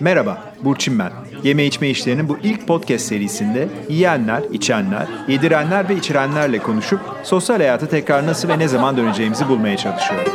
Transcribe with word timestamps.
Merhaba, 0.00 0.54
Burçin 0.64 0.98
ben. 0.98 1.12
Yeme 1.44 1.64
içme 1.66 1.88
işlerinin 1.90 2.28
bu 2.28 2.38
ilk 2.42 2.66
podcast 2.66 3.04
serisinde 3.04 3.68
yiyenler, 3.88 4.42
içenler, 4.52 5.08
yedirenler 5.28 5.88
ve 5.88 5.96
içirenlerle 5.96 6.58
konuşup 6.58 7.00
sosyal 7.22 7.56
hayata 7.56 7.88
tekrar 7.88 8.26
nasıl 8.26 8.48
ve 8.48 8.58
ne 8.58 8.68
zaman 8.68 8.96
döneceğimizi 8.96 9.48
bulmaya 9.48 9.76
çalışıyorum. 9.76 10.32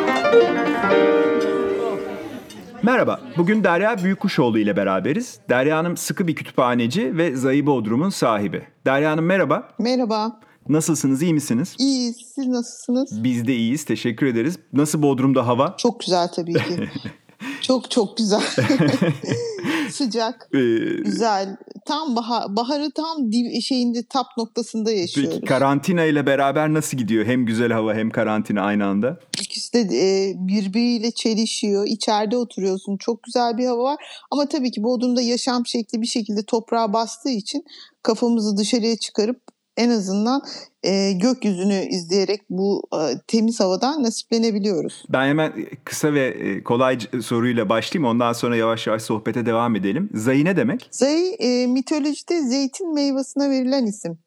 Merhaba, 2.84 3.20
bugün 3.38 3.64
Derya 3.64 4.04
Büyükkuşoğlu 4.04 4.60
ile 4.60 4.78
beraberiz. 4.78 5.40
Derya 5.50 5.78
Hanım 5.78 5.98
sıkı 5.98 6.28
bir 6.28 6.36
kütüphaneci 6.36 7.18
ve 7.18 7.36
Zayı 7.36 7.66
Bodrum'un 7.66 8.10
sahibi. 8.10 8.64
Derya 8.86 9.12
Hanım 9.12 9.26
merhaba. 9.26 9.70
Merhaba. 9.80 10.40
Nasılsınız, 10.70 11.22
iyi 11.22 11.34
misiniz? 11.34 11.76
İyiyiz. 11.80 12.16
Siz 12.36 12.48
nasılsınız? 12.48 13.24
Biz 13.24 13.48
de 13.48 13.56
iyiyiz, 13.56 13.86
teşekkür 13.86 14.26
ederiz. 14.26 14.60
Nasıl 14.74 15.02
Bodrum'da 15.02 15.48
hava? 15.48 15.76
Çok 15.78 16.00
güzel 16.00 16.28
tabii 16.36 16.54
ki. 16.54 16.90
çok 17.62 17.92
çok 17.92 18.18
güzel. 18.18 18.42
Sıcak, 19.92 20.50
Ee, 20.54 20.60
güzel. 21.04 21.58
Tam 21.86 22.16
bahar, 22.16 22.56
baharı 22.56 22.92
tam 22.92 23.32
dip, 23.32 23.62
şeyinde 23.64 24.04
tap 24.04 24.26
noktasında 24.38 24.92
yaşıyoruz. 24.92 25.34
Peki 25.36 25.46
karantina 25.46 26.04
ile 26.04 26.26
beraber 26.26 26.74
nasıl 26.74 26.98
gidiyor? 26.98 27.26
Hem 27.26 27.46
güzel 27.46 27.72
hava 27.72 27.94
hem 27.94 28.10
karantina 28.10 28.62
aynı 28.62 28.86
anda. 28.86 29.20
İkisi 29.42 29.74
de 29.74 29.80
e, 29.80 30.34
birbiriyle 30.36 31.12
çelişiyor. 31.12 31.88
İçeride 31.88 32.38
oturuyorsun. 32.38 32.98
Çok 32.98 33.24
güzel 33.24 33.58
bir 33.58 33.66
hava 33.66 33.84
var. 33.84 33.98
Ama 34.32 34.46
tabii 34.50 34.72
ki 34.72 34.84
Bodrum'da 34.84 35.22
yaşam 35.22 35.66
şekli 35.66 36.02
bir 36.02 36.08
şekilde 36.08 36.44
toprağa 36.44 36.94
bastığı 36.94 37.30
için 37.30 37.66
kafamızı 38.04 38.58
dışarıya 38.58 38.98
çıkarıp 38.98 39.51
en 39.78 39.90
azından 39.90 40.42
e, 40.84 41.12
gökyüzünü 41.12 41.88
izleyerek 41.90 42.42
bu 42.50 42.84
e, 42.94 42.98
temiz 43.28 43.60
havadan 43.60 44.04
nasiplenebiliyoruz. 44.04 45.04
Ben 45.10 45.28
hemen 45.28 45.54
kısa 45.84 46.14
ve 46.14 46.58
kolay 46.64 47.00
soruyla 47.22 47.70
başlayayım. 47.70 48.12
Ondan 48.12 48.34
sonra 48.34 48.56
yavaş 48.56 48.88
yavaş 48.88 49.02
sohbete 49.02 49.46
devam 49.46 49.76
edelim. 49.76 50.10
Zayi 50.14 50.46
ne 50.46 50.56
demek? 50.56 50.88
Zey 50.92 51.36
e, 51.40 51.68
mitolojide 51.68 52.42
zeytin 52.42 52.94
meyvasına 52.94 53.50
verilen 53.50 53.86
isim. 53.86 54.20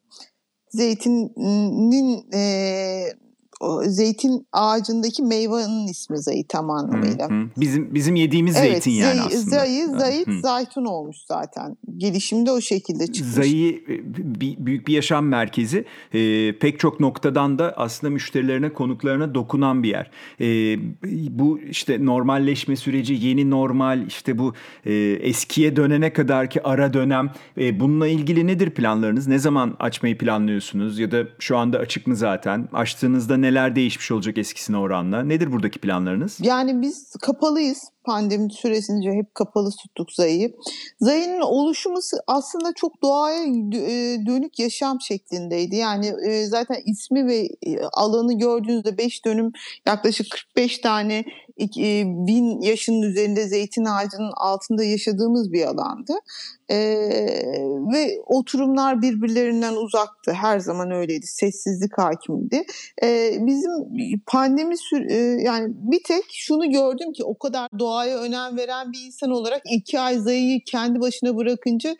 Zeytinin 0.69 2.31
e, 2.33 2.41
o 3.61 3.83
zeytin 3.83 4.47
ağacındaki 4.51 5.23
meyvanın 5.23 5.87
ismi 5.87 6.17
zayı 6.17 6.47
tam 6.47 6.69
anlamıyla. 6.69 7.29
Hı 7.29 7.33
hı. 7.33 7.47
Bizim 7.57 7.95
bizim 7.95 8.15
yediğimiz 8.15 8.55
Evet, 8.57 8.71
zeytin 8.71 8.91
yani 8.91 9.19
zey- 9.19 9.25
aslında. 9.25 9.55
Zayı, 9.55 9.87
zayit, 9.87 10.27
Hı. 10.27 10.39
zaytun 10.41 10.85
olmuş 10.85 11.17
zaten. 11.27 11.77
Gelişimde 11.97 12.51
o 12.51 12.61
şekilde 12.61 13.07
çıkmış. 13.07 13.33
Zayı 13.33 13.73
e, 13.73 14.65
büyük 14.65 14.87
bir 14.87 14.93
yaşam 14.93 15.25
merkezi. 15.25 15.85
E, 16.13 16.51
pek 16.59 16.79
çok 16.79 16.99
noktadan 16.99 17.59
da 17.59 17.73
aslında 17.77 18.13
müşterilerine, 18.13 18.73
konuklarına 18.73 19.35
dokunan 19.35 19.83
bir 19.83 19.89
yer. 19.89 20.11
E, 20.41 20.77
bu 21.39 21.59
işte 21.59 22.05
normalleşme 22.05 22.75
süreci, 22.75 23.13
yeni 23.13 23.49
normal, 23.49 24.07
işte 24.07 24.37
bu 24.37 24.53
e, 24.85 24.93
eskiye 25.21 25.75
dönene 25.75 26.13
kadarki 26.13 26.63
ara 26.63 26.93
dönem. 26.93 27.31
E, 27.57 27.79
bununla 27.79 28.07
ilgili 28.07 28.47
nedir 28.47 28.69
planlarınız? 28.69 29.27
Ne 29.27 29.39
zaman 29.39 29.75
açmayı 29.79 30.17
planlıyorsunuz? 30.17 30.99
Ya 30.99 31.11
da 31.11 31.23
şu 31.39 31.57
anda 31.57 31.77
açık 31.79 32.07
mı 32.07 32.15
zaten? 32.15 32.69
Açtığınızda 32.73 33.37
neler 33.45 33.75
değişmiş 33.75 34.11
olacak 34.11 34.37
eskisine 34.37 34.77
oranla? 34.77 35.23
Nedir 35.23 35.51
buradaki 35.51 35.79
planlarınız? 35.79 36.37
Yani 36.41 36.81
biz 36.81 37.15
kapalıyız. 37.21 37.83
Pandemi 38.03 38.53
süresince 38.53 39.11
hep 39.11 39.35
kapalı 39.35 39.71
tuttuk 39.71 40.11
Zayı'yı. 40.11 40.53
Zayı'nın 40.99 41.41
oluşumu 41.41 41.99
aslında 42.27 42.73
çok 42.75 43.01
doğaya 43.01 43.43
e, 43.45 44.25
dönük 44.25 44.59
yaşam 44.59 45.01
şeklindeydi. 45.01 45.75
Yani 45.75 46.13
e, 46.27 46.45
zaten 46.45 46.77
ismi 46.85 47.27
ve 47.27 47.49
e, 47.61 47.81
alanı 47.93 48.37
gördüğünüzde 48.39 48.97
5 48.97 49.25
dönüm 49.25 49.51
yaklaşık 49.87 50.31
45 50.31 50.77
tane 50.77 51.25
bin 52.27 52.61
yaşının 52.61 53.01
üzerinde 53.01 53.47
zeytin 53.47 53.85
ağacının 53.85 54.31
altında 54.37 54.83
yaşadığımız 54.83 55.51
bir 55.53 55.65
alandı. 55.65 56.13
Ee, 56.69 56.75
ve 57.93 58.21
oturumlar 58.25 59.01
birbirlerinden 59.01 59.73
uzaktı. 59.75 60.33
Her 60.33 60.59
zaman 60.59 60.91
öyleydi. 60.91 61.27
Sessizlik 61.27 61.97
hakimdi. 61.97 62.63
Ee, 63.03 63.37
bizim 63.39 63.71
pandemi 64.25 64.75
e, 65.09 65.15
yani 65.41 65.73
bir 65.75 66.03
tek 66.03 66.23
şunu 66.31 66.71
gördüm 66.71 67.13
ki 67.13 67.23
o 67.23 67.37
kadar 67.37 67.69
doğaya 67.79 68.17
önem 68.17 68.57
veren 68.57 68.91
bir 68.91 69.05
insan 69.05 69.31
olarak 69.31 69.61
iki 69.71 69.99
ay 69.99 70.17
Zayı'yı 70.17 70.59
kendi 70.65 70.99
başına 70.99 71.37
bırakınca 71.37 71.95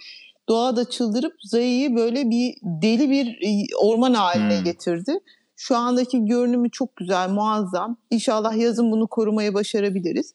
doğada 0.50 0.90
çıldırıp 0.90 1.34
Zayı'yı 1.44 1.96
böyle 1.96 2.30
bir 2.30 2.56
deli 2.64 3.10
bir 3.10 3.28
e, 3.28 3.76
orman 3.76 4.14
haline 4.14 4.58
Hmm. 4.58 4.64
getirdi. 4.64 5.20
Şu 5.56 5.76
andaki 5.76 6.26
görünümü 6.26 6.72
çok 6.72 6.96
güzel, 6.96 7.30
muazzam. 7.30 7.98
İnşallah 8.12 8.58
yazın 8.58 8.92
bunu 8.92 9.08
korumaya 9.08 9.54
başarabiliriz. 9.54 10.34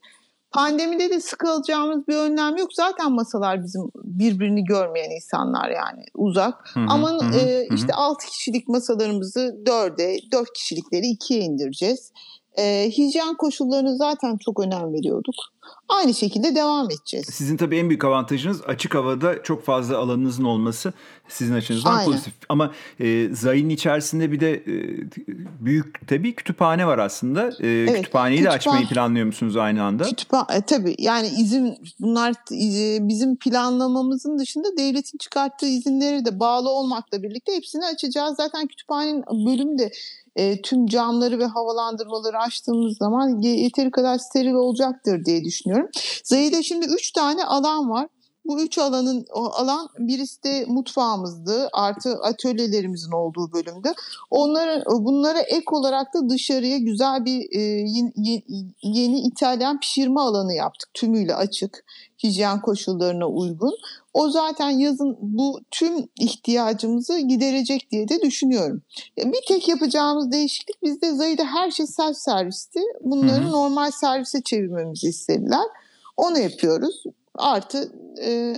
Pandemide 0.52 1.10
de 1.10 1.20
sıkılacağımız 1.20 2.08
bir 2.08 2.16
önlem 2.16 2.56
yok. 2.56 2.68
Zaten 2.74 3.12
masalar 3.12 3.64
bizim 3.64 3.82
birbirini 3.94 4.64
görmeyen 4.64 5.10
insanlar 5.10 5.70
yani 5.70 6.04
uzak. 6.14 6.70
Hı 6.74 6.80
hı, 6.80 6.84
Ama 6.88 7.10
hı 7.10 7.38
e, 7.38 7.66
hı 7.66 7.70
hı. 7.70 7.74
işte 7.74 7.94
6 7.94 8.26
kişilik 8.26 8.68
masalarımızı 8.68 9.56
4'e, 9.64 10.30
4 10.32 10.52
kişilikleri 10.52 11.06
2'ye 11.06 11.40
indireceğiz. 11.40 12.12
E, 12.58 12.90
hijyen 12.90 13.34
koşullarını 13.34 13.96
zaten 13.96 14.36
çok 14.36 14.60
önem 14.60 14.92
veriyorduk. 14.92 15.34
Aynı 15.88 16.14
şekilde 16.14 16.54
devam 16.54 16.86
edeceğiz. 16.90 17.26
Sizin 17.26 17.56
tabii 17.56 17.76
en 17.76 17.88
büyük 17.88 18.04
avantajınız 18.04 18.62
açık 18.66 18.94
havada 18.94 19.42
çok 19.42 19.64
fazla 19.64 19.98
alanınızın 19.98 20.44
olması 20.44 20.92
sizin 21.28 21.54
açınızdan 21.54 21.92
Aynen. 21.92 22.04
pozitif. 22.12 22.34
Ama 22.48 22.70
e, 23.00 23.28
Zayın 23.34 23.68
içerisinde 23.68 24.32
bir 24.32 24.40
de 24.40 24.52
e, 24.54 24.64
büyük 25.60 26.08
tabii 26.08 26.34
kütüphane 26.34 26.86
var 26.86 26.98
aslında. 26.98 27.48
E, 27.60 27.86
kütüphaneyi 27.94 28.40
de 28.44 28.44
kütüphane- 28.48 28.50
açmayı 28.54 28.86
planlıyor 28.86 29.26
musunuz 29.26 29.56
aynı 29.56 29.82
anda? 29.82 30.04
Kütüphane 30.04 30.46
e, 30.56 30.60
tabii 30.60 30.94
yani 30.98 31.26
izin 31.28 31.76
bunlar 32.00 32.30
e, 32.52 33.08
bizim 33.08 33.36
planlamamızın 33.36 34.38
dışında 34.38 34.68
devletin 34.78 35.18
çıkarttığı 35.18 35.66
izinleri 35.66 36.24
de 36.24 36.40
bağlı 36.40 36.68
olmakla 36.70 37.22
birlikte 37.22 37.56
hepsini 37.56 37.84
açacağız. 37.84 38.36
Zaten 38.36 38.66
kütüphanenin 38.66 39.24
bölümü 39.46 39.78
de 39.78 39.90
e, 40.36 40.62
tüm 40.62 40.86
camları 40.86 41.38
ve 41.38 41.44
havalandırmaları 41.46 42.38
açtığımız 42.38 42.96
zaman 42.96 43.40
ye- 43.42 43.60
yeteri 43.62 43.90
kadar 43.90 44.18
steril 44.18 44.52
olacaktır 44.52 45.24
diye 45.24 45.44
düşünüyorum. 45.44 45.49
Zayı'da 46.24 46.62
şimdi 46.62 46.86
üç 46.86 47.12
tane 47.12 47.44
alan 47.44 47.90
var. 47.90 48.06
Bu 48.44 48.62
üç 48.62 48.78
alanın 48.78 49.26
o 49.34 49.44
alan 49.44 49.88
birisi 49.98 50.42
de 50.42 50.64
mutfağımızdı 50.68 51.68
artı 51.72 52.18
atölyelerimizin 52.22 53.12
olduğu 53.12 53.52
bölümde. 53.52 53.94
Onlara 54.30 54.82
bunlara 54.86 55.40
ek 55.40 55.64
olarak 55.70 56.14
da 56.14 56.28
dışarıya 56.28 56.78
güzel 56.78 57.24
bir 57.24 57.40
e, 57.52 57.60
yeni, 57.60 58.42
yeni, 58.82 59.20
İtalyan 59.20 59.80
pişirme 59.80 60.20
alanı 60.20 60.54
yaptık. 60.54 60.90
Tümüyle 60.94 61.34
açık, 61.34 61.84
hijyen 62.22 62.60
koşullarına 62.60 63.26
uygun. 63.26 63.76
O 64.14 64.30
zaten 64.30 64.70
yazın 64.70 65.16
bu 65.20 65.60
tüm 65.70 66.08
ihtiyacımızı 66.20 67.18
giderecek 67.18 67.90
diye 67.90 68.08
de 68.08 68.20
düşünüyorum. 68.22 68.82
Bir 69.18 69.40
tek 69.48 69.68
yapacağımız 69.68 70.32
değişiklik 70.32 70.82
bizde 70.82 71.14
Zayı'da 71.14 71.44
her 71.44 71.70
şey 71.70 71.86
self 71.86 72.16
servisti. 72.16 72.80
Bunları 73.00 73.44
Hı 73.44 73.48
hı. 73.48 73.52
normal 73.52 73.90
servise 73.90 74.42
çevirmemizi 74.42 75.08
istediler. 75.08 75.64
Onu 76.16 76.38
yapıyoruz. 76.38 77.02
Artı 77.34 77.92
e, 78.22 78.56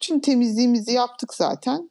tüm 0.00 0.20
temizliğimizi 0.20 0.92
yaptık 0.92 1.34
zaten. 1.34 1.90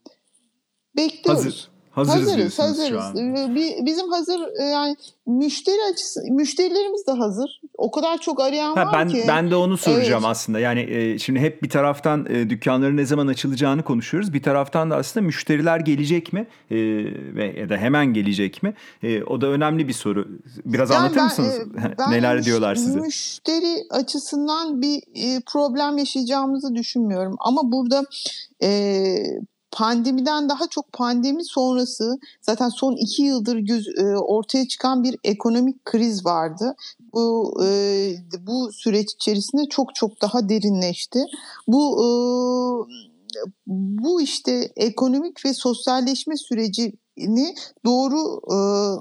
Bekliyoruz. 0.96 1.46
Hazır. 1.46 1.77
Hazırız 1.98 2.28
Hazırız, 2.28 2.60
hazırız. 2.60 3.04
Ee, 3.16 3.56
bi- 3.56 3.86
Bizim 3.86 4.10
hazır 4.12 4.40
e, 4.60 4.64
yani 4.64 4.96
müşteri 5.26 5.78
açısı, 5.94 6.20
müşterilerimiz 6.32 7.08
de 7.08 7.12
hazır. 7.12 7.62
O 7.78 7.92
kadar 7.92 8.18
çok 8.18 8.42
arayan 8.42 8.76
Ha, 8.76 8.86
var 8.86 8.94
ben 8.94 9.10
ki. 9.10 9.26
ben 9.28 9.52
de 9.52 9.56
onu 9.56 9.78
soracağım 9.78 10.24
Evet. 10.24 10.32
aslında. 10.32 10.60
Yani 10.60 10.80
e, 10.80 11.20
şimdi 11.20 11.40
hep 11.40 11.64
bir 11.64 11.70
taraftan 11.70 12.26
e, 12.30 12.50
dükkanların 12.50 12.98
ne 12.98 13.06
zaman 13.06 13.28
açılacağını 13.28 13.84
konuşuyoruz. 13.84 14.34
Bir 14.34 14.44
taraftan 14.44 14.92
da 14.92 14.96
aslında 14.96 15.26
müşteriler 15.26 15.80
gelecek 15.80 16.34
mi? 16.34 16.40
E, 16.72 16.76
ve 17.36 17.56
ya 17.60 17.70
da 17.70 17.78
hemen 17.78 18.06
gelecek 18.14 18.64
mi? 18.64 18.74
E, 19.04 19.24
o 19.24 19.42
da 19.42 19.48
önemli 19.48 19.88
bir 19.88 19.94
soru. 19.94 20.28
Biraz 20.66 20.90
Yani 20.90 21.00
anlatır 21.00 21.18
ben, 21.18 21.24
mısınız? 21.26 21.56
e, 21.60 21.96
ben 22.00 22.12
Neler 22.12 22.44
diyorlar 22.44 22.76
size? 22.76 23.00
Müşteri 23.00 23.84
açısından 23.90 24.82
bir 24.82 24.98
e, 25.16 25.42
problem 25.52 25.98
yaşayacağımızı 25.98 26.76
düşünmüyorum. 26.76 27.36
Ama 27.40 27.62
burada 27.72 28.04
e, 28.64 28.70
pandemiden 29.72 30.50
daha 30.50 30.68
çok 30.68 30.94
pandemi 30.94 31.46
sonrası 31.46 32.18
zaten 32.42 32.70
son 32.70 32.96
iki 32.96 33.24
yıldır 33.24 33.58
göz, 33.58 33.88
e, 33.88 34.18
ortaya 34.18 34.68
çıkan 34.68 35.04
bir 35.04 35.16
ekonomik 35.24 35.86
kriz 35.86 36.26
vardı. 36.26 36.76
Bu 37.14 37.58
e, 37.64 37.70
bu 38.40 38.72
süreç 38.72 39.14
içerisinde 39.14 39.66
çok 39.70 39.96
çok 39.96 40.22
daha 40.22 40.50
derinleşti. 40.50 41.26
Bu 41.68 42.04
e, 42.04 42.08
bu 43.68 44.22
işte 44.22 44.72
ekonomik 44.76 45.46
ve 45.46 45.54
sosyalleşme 45.54 46.38
süreci 46.38 46.94
doğru 47.86 48.42
e, 48.52 48.58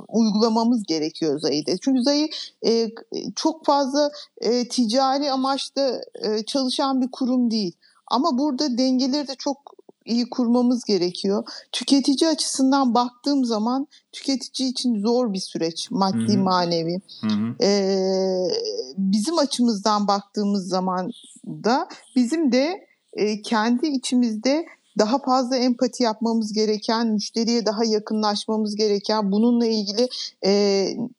uygulamamız 0.08 0.82
gerekiyor 0.82 1.40
Zayı'da. 1.40 1.78
Çünkü 1.78 2.02
Zayı 2.02 2.28
e, 2.66 2.90
çok 3.36 3.64
fazla 3.66 4.10
e, 4.40 4.68
ticari 4.68 5.32
amaçlı 5.32 6.02
e, 6.22 6.42
çalışan 6.42 7.00
bir 7.00 7.10
kurum 7.10 7.50
değil. 7.50 7.76
Ama 8.06 8.38
burada 8.38 8.78
dengeleri 8.78 9.28
de 9.28 9.34
çok 9.34 9.75
iyi 10.06 10.30
kurmamız 10.30 10.84
gerekiyor. 10.84 11.44
Tüketici 11.72 12.30
açısından 12.30 12.94
baktığım 12.94 13.44
zaman 13.44 13.86
tüketici 14.12 14.68
için 14.68 15.00
zor 15.00 15.32
bir 15.32 15.38
süreç 15.38 15.90
maddi 15.90 16.32
Hı 16.34 16.38
hı. 16.38 16.38
manevi. 16.38 17.00
Hı 17.20 17.26
hı. 17.26 17.64
Ee, 17.64 18.48
bizim 18.96 19.38
açımızdan 19.38 20.08
baktığımız 20.08 20.68
zaman 20.68 21.10
da 21.46 21.88
bizim 22.16 22.52
de 22.52 22.86
e, 23.12 23.42
kendi 23.42 23.86
içimizde 23.86 24.66
daha 24.98 25.18
fazla 25.18 25.56
empati 25.56 26.02
yapmamız 26.02 26.52
gereken, 26.52 27.06
müşteriye 27.06 27.66
daha 27.66 27.84
yakınlaşmamız 27.84 28.76
gereken, 28.76 29.32
bununla 29.32 29.66
ilgili 29.66 30.08
e, 30.44 30.50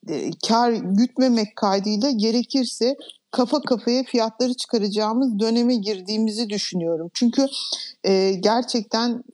e, 0.08 0.30
kar 0.48 0.72
gütmemek 0.72 1.56
kaydıyla 1.56 2.10
gerekirse 2.10 2.96
kafa 3.30 3.60
kafaya 3.60 4.04
fiyatları 4.04 4.54
çıkaracağımız 4.54 5.38
döneme 5.38 5.74
girdiğimizi 5.74 6.50
düşünüyorum. 6.50 7.10
Çünkü 7.14 7.46
e, 8.04 8.32
gerçekten 8.32 9.24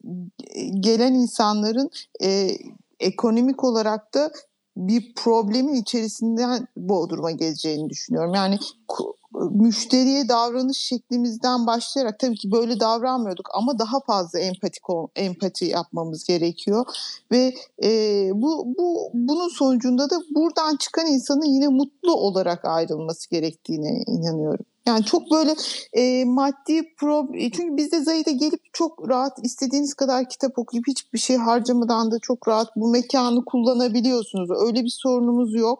e, 0.55 0.65
gelen 0.65 1.15
insanların 1.15 1.91
e, 2.23 2.51
ekonomik 3.01 3.65
olarak 3.65 4.15
da 4.15 4.33
bir 4.77 5.15
problemin 5.15 5.75
içerisinden 5.75 6.69
Bodrum'a 6.77 7.31
geleceğini 7.31 7.91
düşünüyorum. 7.91 8.35
Yani 8.35 8.59
müşteriye 9.51 10.29
davranış 10.29 10.79
şeklimizden 10.79 11.67
başlayarak 11.67 12.19
tabii 12.19 12.37
ki 12.37 12.53
böyle 12.53 12.81
davranmıyorduk 12.81 13.49
ama 13.55 13.79
daha 13.79 14.01
fazla 14.07 14.39
empatik 14.39 14.83
empati 15.17 15.65
yapmamız 15.65 16.25
gerekiyor 16.25 16.87
ve 17.33 17.55
e, 17.83 17.91
bu 18.35 18.75
bu 18.79 19.11
bunun 19.15 19.49
sonucunda 19.49 20.11
da 20.11 20.17
buradan 20.35 20.77
çıkan 20.77 21.07
insanın 21.07 21.55
yine 21.55 21.69
mutlu 21.69 22.15
olarak 22.15 22.65
ayrılması 22.65 23.31
gerektiğine 23.31 24.05
inanıyorum. 24.07 24.65
Yani 24.87 25.05
çok 25.05 25.31
böyle 25.31 25.55
e, 25.93 26.25
maddi 26.25 26.95
problem 26.97 27.51
çünkü 27.51 27.77
bizde 27.77 28.01
Zahide 28.01 28.33
gelip 28.33 28.61
çok 28.73 29.09
rahat 29.09 29.39
istediğiniz 29.43 29.95
kadar 29.95 30.29
kitap 30.29 30.59
okuyup 30.59 30.87
hiçbir 30.89 31.19
şey 31.19 31.37
harcamadan 31.37 32.11
da 32.11 32.19
çok 32.23 32.49
rahat 32.49 32.69
bu 32.77 32.89
mekanı 32.89 33.45
kullanabiliyorsunuz. 33.45 34.51
Öyle 34.67 34.85
bir 34.85 34.95
sorunumuz 35.03 35.55
yok. 35.55 35.79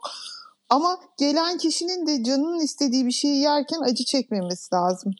Ama 0.69 0.99
gelen 1.19 1.59
kişinin 1.59 2.07
de 2.07 2.25
canının 2.25 2.61
istediği 2.61 3.07
bir 3.07 3.13
şeyi 3.13 3.41
yerken 3.41 3.81
acı 3.81 4.05
çekmemesi 4.05 4.75
lazım. 4.75 5.13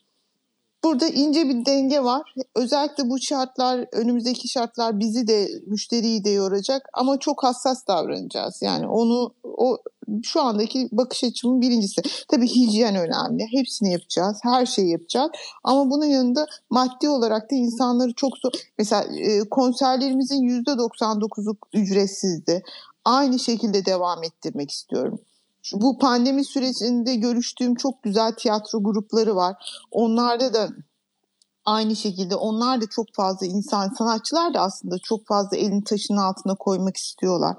Burada 0.83 1.07
ince 1.07 1.49
bir 1.49 1.65
denge 1.65 2.03
var. 2.03 2.33
Özellikle 2.55 3.09
bu 3.09 3.19
şartlar, 3.19 3.85
önümüzdeki 3.91 4.47
şartlar 4.47 4.99
bizi 4.99 5.27
de, 5.27 5.49
müşteriyi 5.67 6.23
de 6.23 6.29
yoracak 6.29 6.89
ama 6.93 7.19
çok 7.19 7.43
hassas 7.43 7.87
davranacağız. 7.87 8.61
Yani 8.61 8.87
onu 8.87 9.33
o 9.43 9.77
şu 10.23 10.41
andaki 10.41 10.89
bakış 10.91 11.23
açımın 11.23 11.61
birincisi. 11.61 12.01
Tabii 12.27 12.47
hijyen 12.47 12.95
önemli. 12.95 13.47
Hepsini 13.51 13.91
yapacağız. 13.91 14.37
Her 14.43 14.65
şeyi 14.65 14.89
yapacağız. 14.89 15.31
Ama 15.63 15.89
bunun 15.89 16.05
yanında 16.05 16.47
maddi 16.69 17.09
olarak 17.09 17.51
da 17.51 17.55
insanları 17.55 18.13
çok 18.13 18.37
zor. 18.37 18.51
Mesela 18.77 19.03
e, 19.03 19.49
konserlerimizin 19.49 20.63
%99'u 20.63 21.57
ücretsizdi. 21.73 22.63
Aynı 23.05 23.39
şekilde 23.39 23.85
devam 23.85 24.23
ettirmek 24.23 24.71
istiyorum. 24.71 25.19
Bu 25.73 25.97
pandemi 25.97 26.45
sürecinde 26.45 27.15
görüştüğüm 27.15 27.75
çok 27.75 28.03
güzel 28.03 28.31
tiyatro 28.31 28.83
grupları 28.83 29.35
var. 29.35 29.55
Onlarda 29.91 30.53
da 30.53 30.69
aynı 31.65 31.95
şekilde 31.95 32.35
onlar 32.35 32.81
da 32.81 32.85
çok 32.87 33.05
fazla 33.13 33.45
insan 33.45 33.89
sanatçılar 33.97 34.53
da 34.53 34.59
aslında 34.59 34.99
çok 34.99 35.27
fazla 35.27 35.57
elini 35.57 35.83
taşın 35.83 36.17
altına 36.17 36.55
koymak 36.55 36.97
istiyorlar. 36.97 37.55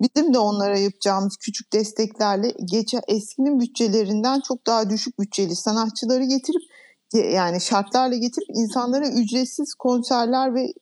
Bizim 0.00 0.34
de 0.34 0.38
onlara 0.38 0.78
yapacağımız 0.78 1.36
küçük 1.36 1.72
desteklerle 1.72 2.54
geçe 2.64 3.00
eskinin 3.08 3.60
bütçelerinden 3.60 4.40
çok 4.40 4.66
daha 4.66 4.90
düşük 4.90 5.18
bütçeli 5.20 5.56
sanatçıları 5.56 6.24
getirip 6.24 6.62
yani 7.14 7.60
şartlarla 7.60 8.16
getirip 8.16 8.48
insanlara 8.54 9.08
ücretsiz 9.08 9.74
konserler 9.74 10.54
ve 10.54 10.72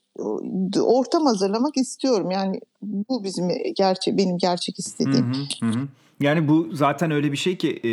ortam 0.80 1.26
hazırlamak 1.26 1.76
istiyorum. 1.76 2.30
Yani 2.30 2.60
bu 2.82 3.24
bizim 3.24 3.48
gerçek 3.76 4.18
benim 4.18 4.38
gerçek 4.38 4.78
istediğim. 4.78 5.34
hı, 5.34 5.66
hı 5.66 5.70
hı. 5.70 5.88
Yani 6.20 6.48
bu 6.48 6.68
zaten 6.72 7.10
öyle 7.10 7.32
bir 7.32 7.36
şey 7.36 7.56
ki 7.56 7.70
e, 7.70 7.90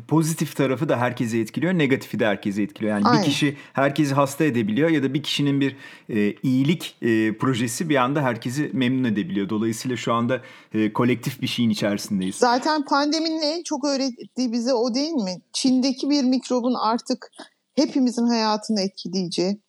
pozitif 0.00 0.56
tarafı 0.56 0.88
da 0.88 0.96
herkesi 0.96 1.40
etkiliyor, 1.40 1.72
negatifi 1.72 2.20
de 2.20 2.26
herkesi 2.26 2.62
etkiliyor. 2.62 2.92
Yani 2.92 3.04
bir 3.04 3.10
Aynen. 3.10 3.24
kişi 3.24 3.56
herkesi 3.72 4.14
hasta 4.14 4.44
edebiliyor 4.44 4.90
ya 4.90 5.02
da 5.02 5.14
bir 5.14 5.22
kişinin 5.22 5.60
bir 5.60 5.76
e, 6.08 6.34
iyilik 6.42 6.96
e, 7.02 7.38
projesi 7.38 7.88
bir 7.88 7.96
anda 7.96 8.22
herkesi 8.22 8.70
memnun 8.72 9.04
edebiliyor. 9.04 9.48
Dolayısıyla 9.48 9.96
şu 9.96 10.12
anda 10.12 10.40
e, 10.74 10.92
kolektif 10.92 11.42
bir 11.42 11.46
şeyin 11.46 11.70
içerisindeyiz. 11.70 12.34
Zaten 12.36 12.84
pandeminin 12.84 13.42
en 13.42 13.62
çok 13.62 13.84
öğrettiği 13.84 14.52
bize 14.52 14.74
o 14.74 14.94
değil 14.94 15.12
mi? 15.12 15.40
Çin'deki 15.52 16.10
bir 16.10 16.24
mikrobun 16.24 16.74
artık 16.74 17.30
hepimizin 17.74 18.26
hayatını 18.26 18.80
etkileyeceği. 18.80 19.65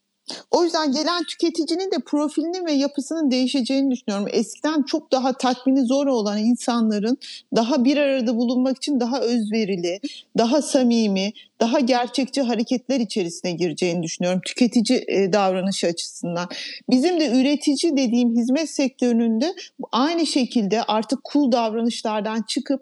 O 0.51 0.63
yüzden 0.63 0.91
gelen 0.91 1.23
tüketicinin 1.23 1.91
de 1.91 1.99
profilinin 2.05 2.65
ve 2.65 2.71
yapısının 2.71 3.31
değişeceğini 3.31 3.91
düşünüyorum. 3.91 4.27
Eskiden 4.31 4.83
çok 4.83 5.11
daha 5.11 5.33
tatmini 5.33 5.85
zor 5.85 6.07
olan 6.07 6.37
insanların 6.37 7.17
daha 7.55 7.85
bir 7.85 7.97
arada 7.97 8.37
bulunmak 8.37 8.77
için 8.77 8.99
daha 8.99 9.21
özverili, 9.21 9.99
daha 10.37 10.61
samimi, 10.61 11.33
daha 11.59 11.79
gerçekçi 11.79 12.41
hareketler 12.41 12.99
içerisine 12.99 13.51
gireceğini 13.51 14.03
düşünüyorum 14.03 14.41
tüketici 14.45 15.05
e, 15.07 15.33
davranışı 15.33 15.87
açısından. 15.87 16.49
Bizim 16.89 17.19
de 17.19 17.41
üretici 17.41 17.97
dediğim 17.97 18.35
hizmet 18.35 18.69
sektöründe 18.69 19.55
aynı 19.91 20.25
şekilde 20.25 20.83
artık 20.83 21.19
cool 21.33 21.51
davranışlardan 21.51 22.41
çıkıp 22.47 22.81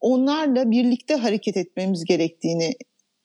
onlarla 0.00 0.70
birlikte 0.70 1.14
hareket 1.14 1.56
etmemiz 1.56 2.04
gerektiğini 2.04 2.74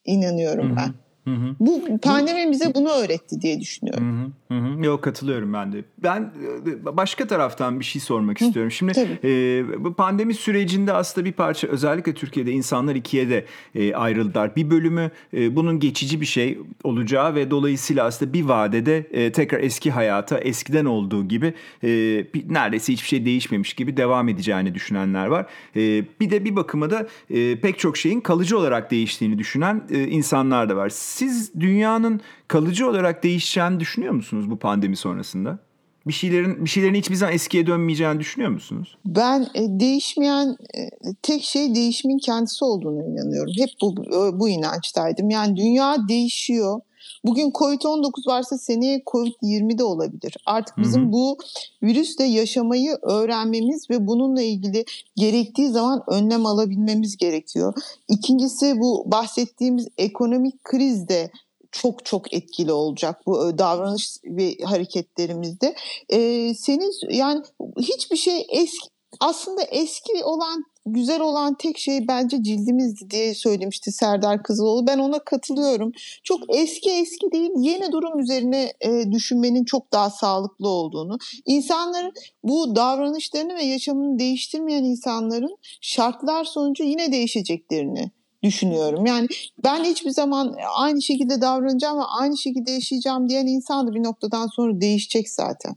inanıyorum 0.05 0.71
Hı 0.71 0.75
ben. 0.75 1.08
Hı, 1.25 1.31
hı. 1.31 1.55
Bu 1.59 1.97
pandemi 1.97 2.51
bize 2.51 2.75
bunu 2.75 2.89
öğretti 2.89 3.41
diye 3.41 3.59
düşünüyorum. 3.59 4.21
Hı 4.21 4.25
hı, 4.25 4.31
hı 4.51 4.57
hı. 4.57 4.85
Yok 4.85 5.03
katılıyorum 5.03 5.53
ben 5.53 5.73
de. 5.73 5.83
Ben 6.03 6.33
e, 6.67 6.97
başka 6.97 7.27
taraftan 7.27 7.79
bir 7.79 7.85
şey 7.85 8.01
sormak 8.01 8.41
istiyorum. 8.41 8.71
Şimdi 8.71 8.93
tabii. 8.93 9.19
e, 9.23 9.83
bu 9.83 9.93
pandemi 9.93 10.33
sürecinde 10.33 10.93
aslında 10.93 11.25
bir 11.25 11.31
parça 11.31 11.67
özellikle 11.67 12.13
Türkiye'de 12.13 12.51
insanlar 12.51 12.95
ikiye 12.95 13.29
de 13.29 13.45
e, 13.75 13.95
ayrıldılar. 13.95 14.55
Bir 14.55 14.69
bölümü 14.69 15.11
e, 15.33 15.55
bunun 15.55 15.79
geçici 15.79 16.21
bir 16.21 16.25
şey 16.25 16.57
olacağı 16.83 17.35
ve 17.35 17.51
dolayısıyla 17.51 18.05
aslında 18.05 18.33
bir 18.33 18.43
vadede 18.43 18.97
e, 18.97 19.31
tekrar 19.31 19.59
eski 19.59 19.91
hayata 19.91 20.37
eskiden 20.37 20.85
olduğu 20.85 21.27
gibi 21.27 21.53
e, 21.83 21.87
bir, 22.33 22.53
neredeyse 22.53 22.93
hiçbir 22.93 23.07
şey 23.07 23.25
değişmemiş 23.25 23.73
gibi 23.73 23.97
devam 23.97 24.29
edeceğini 24.29 24.75
düşünenler 24.75 25.25
var. 25.25 25.45
E, 25.75 26.03
bir 26.19 26.29
de 26.29 26.45
bir 26.45 26.55
bakıma 26.55 26.89
da 26.89 27.07
e, 27.29 27.59
pek 27.59 27.79
çok 27.79 27.97
şeyin 27.97 28.21
kalıcı 28.21 28.57
olarak 28.57 28.91
değiştiğini 28.91 29.39
düşünen 29.39 29.83
e, 29.89 30.03
insanlar 30.03 30.69
da 30.69 30.75
var. 30.75 30.89
Siz 30.89 31.53
dünyanın 31.59 32.21
kalıcı 32.47 32.89
olarak 32.89 33.23
değişeceğini 33.23 33.79
düşünüyor 33.79 34.13
musunuz 34.13 34.38
bu 34.49 34.59
pandemi 34.59 34.95
sonrasında? 34.95 35.59
Bir 36.07 36.13
şeylerin 36.13 36.65
bir 36.65 36.69
şeylerin 36.69 36.93
hiçbir 36.93 37.15
zaman 37.15 37.33
eskiye 37.33 37.67
dönmeyeceğini 37.67 38.19
düşünüyor 38.19 38.51
musunuz? 38.51 38.97
Ben 39.05 39.47
e, 39.55 39.79
değişmeyen 39.79 40.55
e, 40.77 40.89
tek 41.21 41.43
şey 41.43 41.75
değişimin 41.75 42.17
kendisi 42.17 42.65
olduğunu 42.65 43.03
inanıyorum. 43.03 43.53
Hep 43.57 43.69
bu 43.81 43.95
bu 44.39 44.49
inançtaydım. 44.49 45.29
Yani 45.29 45.55
dünya 45.55 46.07
değişiyor. 46.07 46.81
Bugün 47.25 47.51
Covid-19 47.51 48.27
varsa 48.27 48.57
seneye 48.57 48.99
Covid-20 48.99 49.77
de 49.77 49.83
olabilir. 49.83 50.37
Artık 50.45 50.77
bizim 50.77 51.01
Hı 51.01 51.07
hı. 51.07 51.11
bu 51.11 51.37
virüsle 51.83 52.23
yaşamayı 52.23 52.97
öğrenmemiz 53.01 53.89
ve 53.89 54.07
bununla 54.07 54.41
ilgili 54.41 54.85
gerektiği 55.15 55.69
zaman 55.69 56.03
önlem 56.07 56.45
alabilmemiz 56.45 57.17
gerekiyor. 57.17 57.73
İkincisi 58.07 58.79
bu 58.79 59.03
bahsettiğimiz 59.11 59.87
ekonomik 59.97 60.63
kriz 60.63 61.07
de 61.07 61.31
çok 61.71 62.05
çok 62.05 62.33
etkili 62.33 62.71
olacak 62.71 63.21
bu 63.25 63.49
e, 63.49 63.57
davranış 63.57 64.17
ve 64.25 64.57
hareketlerimizde. 64.63 65.75
Ee, 66.09 66.53
senin 66.53 66.91
yani 67.09 67.43
hiçbir 67.79 68.17
şey 68.17 68.47
eski 68.49 68.89
aslında 69.19 69.61
eski 69.63 70.23
olan 70.23 70.63
güzel 70.85 71.21
olan 71.21 71.55
tek 71.57 71.77
şey 71.77 72.07
bence 72.07 72.43
cildimizdi 72.43 73.09
diye 73.09 73.35
söylemişti 73.35 73.91
Serdar 73.91 74.43
Kızıloğlu. 74.43 74.87
Ben 74.87 74.99
ona 74.99 75.19
katılıyorum. 75.19 75.91
Çok 76.23 76.39
eski 76.55 76.91
eski 76.91 77.31
değil 77.31 77.49
yeni 77.57 77.91
durum 77.91 78.19
üzerine 78.19 78.73
e, 78.81 79.11
düşünmenin 79.11 79.65
çok 79.65 79.93
daha 79.93 80.09
sağlıklı 80.09 80.69
olduğunu. 80.69 81.17
İnsanların 81.45 82.13
bu 82.43 82.75
davranışlarını 82.75 83.55
ve 83.55 83.63
yaşamını 83.63 84.19
değiştirmeyen 84.19 84.83
insanların 84.83 85.57
şartlar 85.81 86.43
sonucu 86.43 86.83
yine 86.83 87.11
değişeceklerini 87.11 88.11
düşünüyorum. 88.43 89.05
Yani 89.05 89.27
ben 89.63 89.83
hiçbir 89.83 90.11
zaman 90.11 90.55
aynı 90.75 91.01
şekilde 91.01 91.41
davranacağım 91.41 91.97
ve 91.99 92.03
aynı 92.03 92.37
şekilde 92.37 92.71
yaşayacağım 92.71 93.29
diyen 93.29 93.47
insan 93.47 93.87
da 93.87 93.93
bir 93.93 94.03
noktadan 94.03 94.47
sonra 94.47 94.81
değişecek 94.81 95.29
zaten. 95.29 95.75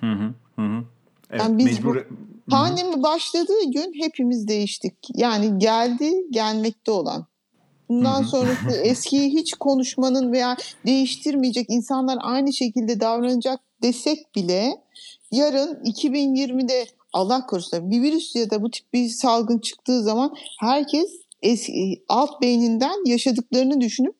Hı 0.00 0.12
hı. 0.12 0.34
Hı. 0.56 0.84
Evet, 1.30 1.40
Yani 1.42 1.58
biz 1.58 1.64
mecbur. 1.64 1.96
bu- 1.96 2.00
Pandemi 2.50 3.02
başladığı 3.02 3.64
gün 3.74 3.92
hepimiz 4.02 4.48
değiştik. 4.48 4.94
Yani 5.14 5.58
geldi 5.58 6.12
gelmekte 6.30 6.90
olan. 6.90 7.26
Bundan 7.88 8.22
sonrası 8.22 8.70
eskiyi 8.82 9.30
hiç 9.30 9.54
konuşmanın 9.54 10.32
veya 10.32 10.56
değiştirmeyecek 10.86 11.66
insanlar 11.70 12.18
aynı 12.20 12.52
şekilde 12.52 13.00
davranacak 13.00 13.60
desek 13.82 14.34
bile 14.34 14.82
yarın 15.32 15.74
2020'de 15.84 16.86
Allah 17.12 17.46
korusun 17.46 17.90
bir 17.90 18.02
virüs 18.02 18.36
ya 18.36 18.50
da 18.50 18.62
bu 18.62 18.70
tip 18.70 18.92
bir 18.92 19.08
salgın 19.08 19.58
çıktığı 19.58 20.02
zaman 20.02 20.34
herkes 20.60 21.10
eski, 21.42 22.04
alt 22.08 22.42
beyninden 22.42 23.08
yaşadıklarını 23.08 23.80
düşünüp 23.80 24.14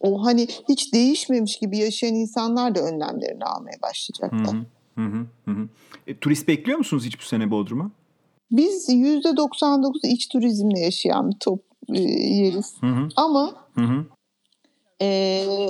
o 0.00 0.24
hani 0.24 0.46
hiç 0.68 0.94
değişmemiş 0.94 1.58
gibi 1.58 1.78
yaşayan 1.78 2.14
insanlar 2.14 2.74
da 2.74 2.80
önlemlerini 2.80 3.44
almaya 3.44 3.82
başlayacaklar. 3.82 4.62
Hı 4.94 5.02
hı, 5.02 5.26
hı 5.44 5.50
hı. 5.50 5.68
E, 6.06 6.18
turist 6.18 6.48
bekliyor 6.48 6.78
musunuz 6.78 7.04
hiç 7.06 7.18
bu 7.20 7.22
sene 7.22 7.50
Bodrum'a? 7.50 7.90
Biz 8.50 8.88
%99 8.88 10.06
iç 10.06 10.28
turizmle 10.28 10.80
yaşayan 10.80 11.30
bir 11.30 11.36
top 11.40 11.64
e, 11.94 12.00
yeriz. 12.02 12.74
Hı 12.80 12.86
hı. 12.86 13.08
Ama 13.16 13.54
hı 13.74 13.80
hı. 13.80 14.04
E, 15.00 15.06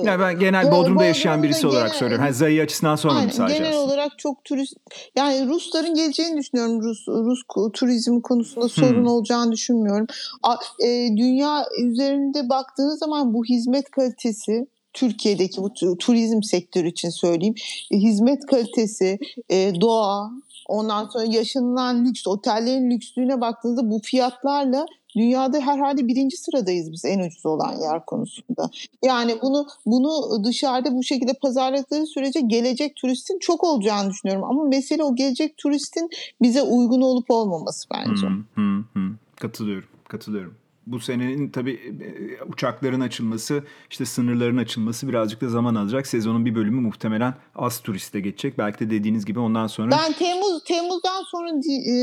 yani 0.03 0.19
ben 0.19 0.39
genel 0.39 0.71
Bodrum'da 0.71 1.05
yaşayan 1.05 1.43
birisi 1.43 1.61
genel, 1.61 1.73
olarak 1.73 1.95
söylüyorum. 1.95 2.25
Yani 2.25 2.35
Zayi 2.35 2.61
açısından 2.61 2.95
sormadım 2.95 3.21
aynen, 3.21 3.31
sadece. 3.31 3.57
Genel 3.57 3.69
aslında. 3.69 3.85
olarak 3.85 4.19
çok 4.19 4.43
turist 4.43 4.73
yani 5.15 5.47
Rusların 5.47 5.93
geleceğini 5.93 6.37
düşünüyorum. 6.37 6.81
Rus 6.81 7.07
Rus 7.07 7.43
turizm 7.73 8.21
konusunda 8.21 8.69
sorun 8.69 9.01
hmm. 9.01 9.07
olacağını 9.07 9.51
düşünmüyorum. 9.51 10.07
A, 10.43 10.55
e, 10.85 11.17
dünya 11.17 11.65
üzerinde 11.83 12.49
baktığınız 12.49 12.99
zaman 12.99 13.33
bu 13.33 13.45
hizmet 13.45 13.91
kalitesi 13.91 14.67
Türkiye'deki 14.93 15.61
bu 15.61 15.97
turizm 15.97 16.41
sektörü 16.41 16.87
için 16.87 17.09
söyleyeyim. 17.09 17.55
E, 17.91 17.97
hizmet 17.97 18.45
kalitesi, 18.45 19.19
e, 19.49 19.81
doğa, 19.81 20.31
ondan 20.67 21.05
sonra 21.05 21.25
yaşanılan 21.25 22.05
lüks, 22.05 22.27
otellerin 22.27 22.91
lükslüğüne 22.91 23.41
baktığınızda 23.41 23.91
bu 23.91 24.01
fiyatlarla 24.03 24.85
dünyada 25.17 25.59
herhalde 25.59 26.07
birinci 26.07 26.37
sıradayız 26.37 26.91
biz 26.91 27.05
en 27.05 27.19
ucuz 27.19 27.45
olan 27.45 27.81
yer 27.81 28.05
konusunda. 28.05 28.69
Yani 29.05 29.37
bunu 29.41 29.67
bunu 29.85 30.43
dışarıda 30.43 30.95
bu 30.95 31.03
şekilde 31.03 31.33
pazarladıkları 31.33 32.05
sürece 32.05 32.39
gelecek 32.41 32.95
turistin 32.95 33.39
çok 33.39 33.63
olacağını 33.63 34.09
düşünüyorum. 34.09 34.43
Ama 34.43 34.63
mesele 34.63 35.03
o 35.03 35.15
gelecek 35.15 35.57
turistin 35.57 36.09
bize 36.41 36.61
uygun 36.61 37.01
olup 37.01 37.31
olmaması 37.31 37.89
bence. 37.93 38.27
Hmm, 38.27 38.43
hmm, 38.55 38.83
hmm. 38.93 39.15
Katılıyorum, 39.35 39.89
katılıyorum 40.07 40.55
bu 40.87 40.99
senenin 40.99 41.49
tabii 41.49 41.73
e, 41.73 42.43
uçakların 42.43 43.01
açılması, 43.01 43.63
işte 43.89 44.05
sınırların 44.05 44.57
açılması 44.57 45.07
birazcık 45.07 45.41
da 45.41 45.49
zaman 45.49 45.75
alacak. 45.75 46.07
Sezonun 46.07 46.45
bir 46.45 46.55
bölümü 46.55 46.81
muhtemelen 46.81 47.33
az 47.55 47.79
turiste 47.79 48.19
geçecek. 48.19 48.57
Belki 48.57 48.79
de 48.79 48.89
dediğiniz 48.89 49.25
gibi 49.25 49.39
ondan 49.39 49.67
sonra... 49.67 49.91
Ben 49.91 50.13
Temmuz 50.13 50.63
Temmuz'dan 50.63 51.23
sonra 51.23 51.49
e, 51.49 51.95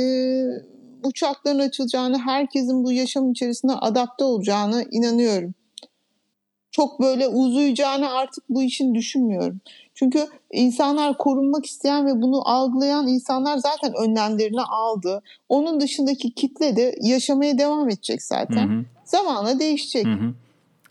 uçakların 1.04 1.58
açılacağını, 1.58 2.18
herkesin 2.18 2.84
bu 2.84 2.92
yaşam 2.92 3.30
içerisinde 3.30 3.72
adapte 3.72 4.24
olacağını 4.24 4.84
inanıyorum. 4.90 5.54
Çok 6.70 7.00
böyle 7.00 7.28
uzayacağını 7.28 8.12
artık 8.12 8.44
bu 8.48 8.62
işin 8.62 8.94
düşünmüyorum. 8.94 9.60
Çünkü 9.94 10.26
insanlar 10.52 11.18
korunmak 11.18 11.66
isteyen 11.66 12.06
ve 12.06 12.22
bunu 12.22 12.48
algılayan 12.48 13.08
insanlar 13.08 13.56
zaten 13.58 13.92
önlemlerini 14.02 14.62
aldı. 14.62 15.22
Onun 15.48 15.80
dışındaki 15.80 16.34
kitle 16.34 16.76
de 16.76 16.94
yaşamaya 17.00 17.58
devam 17.58 17.88
edecek 17.88 18.22
zaten. 18.22 18.68
Hı 18.68 18.78
hı. 18.78 18.84
Zamanla 19.04 19.58
değişecek. 19.58 20.06
Hı 20.06 20.12
hı. 20.12 20.34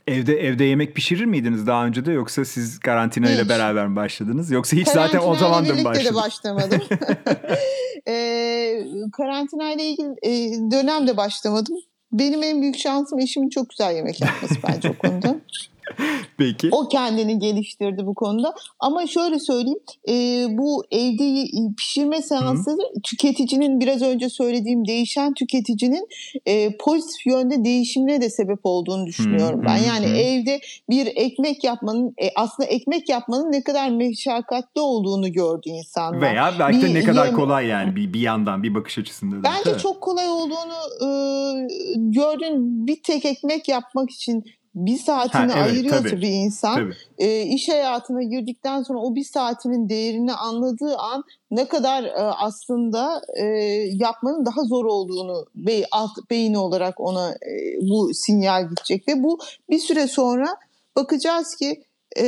Evde 0.08 0.34
evde 0.34 0.63
yemek 0.63 0.96
pişirir 0.96 1.25
miydiniz 1.25 1.67
daha 1.67 1.86
önce 1.86 2.05
de 2.05 2.12
yoksa 2.12 2.46
siz 2.46 2.79
karantina 2.79 3.29
ile 3.29 3.50
beraber 3.50 3.88
mi 3.88 3.96
başladınız? 3.96 4.51
Yoksa 4.51 4.77
hiç 4.77 4.88
zaten 4.88 5.20
o 5.25 5.36
zaman 5.36 5.70
da 5.70 5.74
mı 5.74 5.84
başladınız? 5.84 6.12
de 6.12 6.15
başlamadım. 6.15 6.82
e, 8.07 8.86
karantina 9.13 9.74
ile 9.74 9.83
ilgili 9.83 10.15
e, 10.22 10.31
dönemde 10.72 11.17
başlamadım. 11.17 11.75
Benim 12.12 12.43
en 12.43 12.62
büyük 12.62 12.77
şansım 12.77 13.19
eşimin 13.19 13.50
çok 13.50 13.69
güzel 13.69 13.95
yemek 13.95 14.22
yapması 14.22 14.55
bence 14.67 14.89
o 14.89 14.98
konuda. 14.98 15.36
Peki. 16.38 16.70
O 16.72 16.88
kendini 16.88 17.40
geliştirdi 17.40 18.06
bu 18.06 18.16
konuda. 18.16 18.54
Ama 18.80 19.08
şöyle 19.08 19.40
söyleyeyim. 19.40 19.80
E, 20.10 20.46
bu 20.58 20.84
evde 20.92 21.46
pişirme 21.78 22.22
seansları 22.22 22.78
Hı. 22.78 23.02
tüketicinin 23.04 23.80
biraz 23.80 24.02
önce 24.02 24.30
söylediğim 24.30 24.88
değişen 24.88 25.34
tüketicinin 25.34 26.08
e, 26.46 26.78
pozitif 26.78 27.25
yönde 27.25 27.63
değişimine 27.63 28.22
de 28.22 28.30
sebep 28.30 28.60
olduğunu 28.63 29.06
düşünüyorum 29.06 29.60
Hı. 29.60 29.66
ben. 29.66 29.78
Yani 29.78 30.06
Hı. 30.06 30.16
evde 30.16 30.60
bir 30.90 31.08
ekmek 31.16 31.63
yapmanın 31.63 32.13
e, 32.24 32.30
aslında 32.36 32.70
ekmek 32.70 33.10
yapmanın 33.10 33.52
ne 33.52 33.63
kadar 33.63 33.90
meşakkatli 33.90 34.82
olduğunu 34.82 35.32
gördü 35.32 35.70
insanlar. 35.70 36.22
Veya 36.22 36.54
belki 36.60 36.82
de 36.82 36.86
bir, 36.86 36.94
ne 36.94 37.04
kadar 37.04 37.25
yem... 37.25 37.36
kolay 37.36 37.68
yani 37.68 37.96
bir, 37.96 38.13
bir 38.13 38.22
yandan 38.22 38.63
bir 38.63 38.75
bakış 38.75 38.98
açısında. 38.98 39.36
Da. 39.36 39.44
Bence 39.44 39.80
çok 39.80 40.02
kolay 40.02 40.30
olduğunu 40.30 40.74
e, 41.02 41.08
gördün. 41.96 42.88
Bir 42.88 43.04
tek 43.04 43.25
ekmek 43.25 43.68
yapmak 43.68 44.12
için 44.12 44.44
bir 44.75 44.98
saatini 44.98 45.51
ha, 45.51 45.60
evet, 45.60 45.72
ayırıyorsa 45.72 46.10
tabii, 46.10 46.22
bir 46.22 46.30
insan 46.30 46.94
E, 47.18 47.42
iş 47.42 47.70
hayatına 47.70 48.24
girdikten 48.24 48.84
sonra 48.84 49.00
o 49.00 49.15
bir 49.15 49.24
saatinin 49.24 49.89
değerini 49.89 50.34
anladığı 50.34 50.98
an 50.98 51.24
ne 51.51 51.68
kadar 51.68 52.03
e, 52.03 52.13
aslında 52.22 53.22
e, 53.39 53.46
yapmanın 53.92 54.46
daha 54.46 54.63
zor 54.63 54.86
olduğunu 54.86 55.46
bey, 55.56 55.86
alt 55.92 56.12
beyni 56.30 56.58
olarak 56.58 57.00
ona 57.00 57.32
e, 57.32 57.82
bu 57.82 58.13
sinyal 58.13 58.70
gidecek 58.70 59.08
ve 59.08 59.24
bu 59.24 59.39
bir 59.70 59.80
süre 59.80 60.08
sonra 60.08 60.58
bakacağız 60.96 61.56
ki 61.56 61.84
e, 62.18 62.25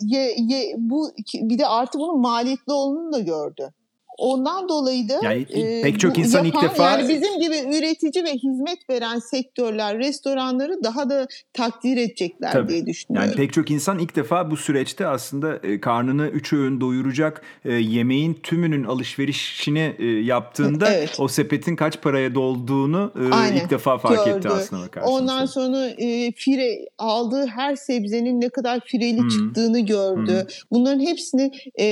ye, 0.00 0.34
ye, 0.38 0.74
bu 0.78 1.10
bir 1.34 1.58
de 1.58 1.66
artı 1.66 1.98
bunun 1.98 2.20
maliyetli 2.20 2.72
olduğunu 2.72 3.12
da 3.12 3.20
gördü. 3.20 3.70
Ondan 4.18 4.68
dolayı 4.68 5.08
da 5.08 5.20
yani, 5.22 5.46
e, 5.50 5.82
pek 5.82 6.00
çok 6.00 6.18
insan 6.18 6.44
yapan, 6.44 6.62
ilk 6.64 6.70
defa 6.70 6.90
yani 6.90 7.08
bizim 7.08 7.40
gibi 7.40 7.76
üretici 7.78 8.24
ve 8.24 8.32
hizmet 8.32 8.90
veren 8.90 9.18
sektörler, 9.18 9.98
restoranları 9.98 10.84
daha 10.84 11.10
da 11.10 11.26
takdir 11.52 11.96
edecekler 11.96 12.52
Tabii. 12.52 12.68
diye 12.68 12.86
düşünüyorum. 12.86 13.28
Yani 13.28 13.36
pek 13.36 13.52
çok 13.52 13.70
insan 13.70 13.98
ilk 13.98 14.16
defa 14.16 14.50
bu 14.50 14.56
süreçte 14.56 15.06
aslında 15.06 15.56
e, 15.56 15.80
karnını 15.80 16.28
üç 16.28 16.52
öğün 16.52 16.80
doyuracak 16.80 17.42
e, 17.64 17.72
yemeğin 17.72 18.34
tümünün 18.34 18.84
alışverişini 18.84 19.96
e, 19.98 20.04
yaptığında 20.06 20.92
evet. 20.92 21.16
o 21.18 21.28
sepetin 21.28 21.76
kaç 21.76 22.02
paraya 22.02 22.34
dolduğunu 22.34 23.12
Aynen. 23.32 23.56
ilk 23.56 23.70
defa 23.70 23.98
fark 23.98 24.26
Gördü. 24.26 24.38
etti 24.38 24.48
aslında 24.48 24.82
bakarsanız. 24.82 25.20
Ondan 25.20 25.46
sonra 25.46 25.86
e, 25.86 26.32
fire 26.32 26.88
aldığı 26.98 27.46
her 27.46 27.76
sebzenin 27.76 28.40
ne 28.40 28.48
kadar 28.48 28.80
fireli 28.80 29.20
hmm. 29.20 29.28
çıktığını 29.28 29.80
gördü. 29.80 30.32
Hmm. 30.32 30.48
Bunların 30.70 31.00
hepsini 31.00 31.50
e, 31.74 31.84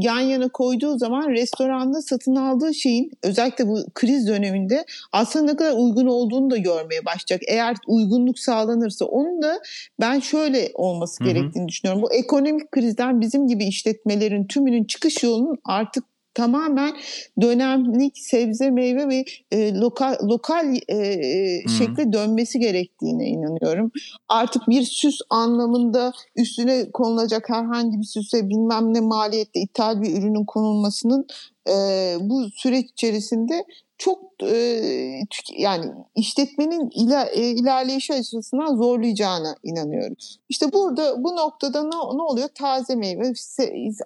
yan 0.00 0.20
yana 0.20 0.48
koyduğu 0.48 0.98
zaman 0.98 1.30
restoran 1.30 1.63
restoranda 1.64 2.02
satın 2.02 2.36
aldığı 2.36 2.74
şeyin 2.74 3.10
özellikle 3.22 3.68
bu 3.68 3.78
kriz 3.94 4.28
döneminde 4.28 4.84
aslında 5.12 5.52
ne 5.52 5.56
kadar 5.56 5.72
uygun 5.72 6.06
olduğunu 6.06 6.50
da 6.50 6.56
görmeye 6.56 7.04
başlayacak. 7.04 7.40
Eğer 7.48 7.76
uygunluk 7.86 8.38
sağlanırsa 8.38 9.04
onun 9.04 9.42
da 9.42 9.60
ben 10.00 10.20
şöyle 10.20 10.70
olması 10.74 11.24
gerektiğini 11.24 11.62
hı 11.62 11.64
hı. 11.64 11.68
düşünüyorum. 11.68 12.02
Bu 12.02 12.12
ekonomik 12.12 12.72
krizden 12.72 13.20
bizim 13.20 13.48
gibi 13.48 13.64
işletmelerin 13.64 14.46
tümünün 14.46 14.84
çıkış 14.84 15.22
yolunun 15.22 15.58
artık 15.64 16.04
tamamen 16.34 16.96
dönemlik 17.40 18.18
sebze 18.18 18.70
meyve 18.70 19.08
ve 19.08 19.24
e, 19.50 19.74
lokal 19.74 20.16
lokal 20.22 20.76
e, 20.88 20.96
e, 20.96 21.68
şekle 21.78 22.12
dönmesi 22.12 22.58
gerektiğine 22.58 23.26
inanıyorum. 23.26 23.90
Artık 24.28 24.68
bir 24.68 24.82
süs 24.82 25.18
anlamında 25.30 26.12
üstüne 26.36 26.90
konulacak 26.90 27.48
herhangi 27.48 27.98
bir 27.98 28.06
süse 28.06 28.48
bilmem 28.48 28.94
ne 28.94 29.00
maliyette 29.00 29.60
ithal 29.60 30.02
bir 30.02 30.18
ürünün 30.18 30.44
konulmasının 30.44 31.26
e, 31.68 31.72
bu 32.20 32.50
süreç 32.54 32.90
içerisinde 32.90 33.64
çok 33.98 34.20
e, 34.42 34.56
yani 35.58 35.86
işletmenin 36.16 36.90
ila, 36.94 37.24
e, 37.24 37.50
ilerleyişi 37.50 38.14
açısından 38.14 38.76
zorlayacağına 38.76 39.56
inanıyoruz. 39.62 40.38
İşte 40.48 40.72
burada 40.72 41.24
bu 41.24 41.36
noktada 41.36 41.82
ne, 41.82 41.96
ne 42.16 42.22
oluyor? 42.22 42.48
Taze 42.54 42.96
meyve 42.96 43.32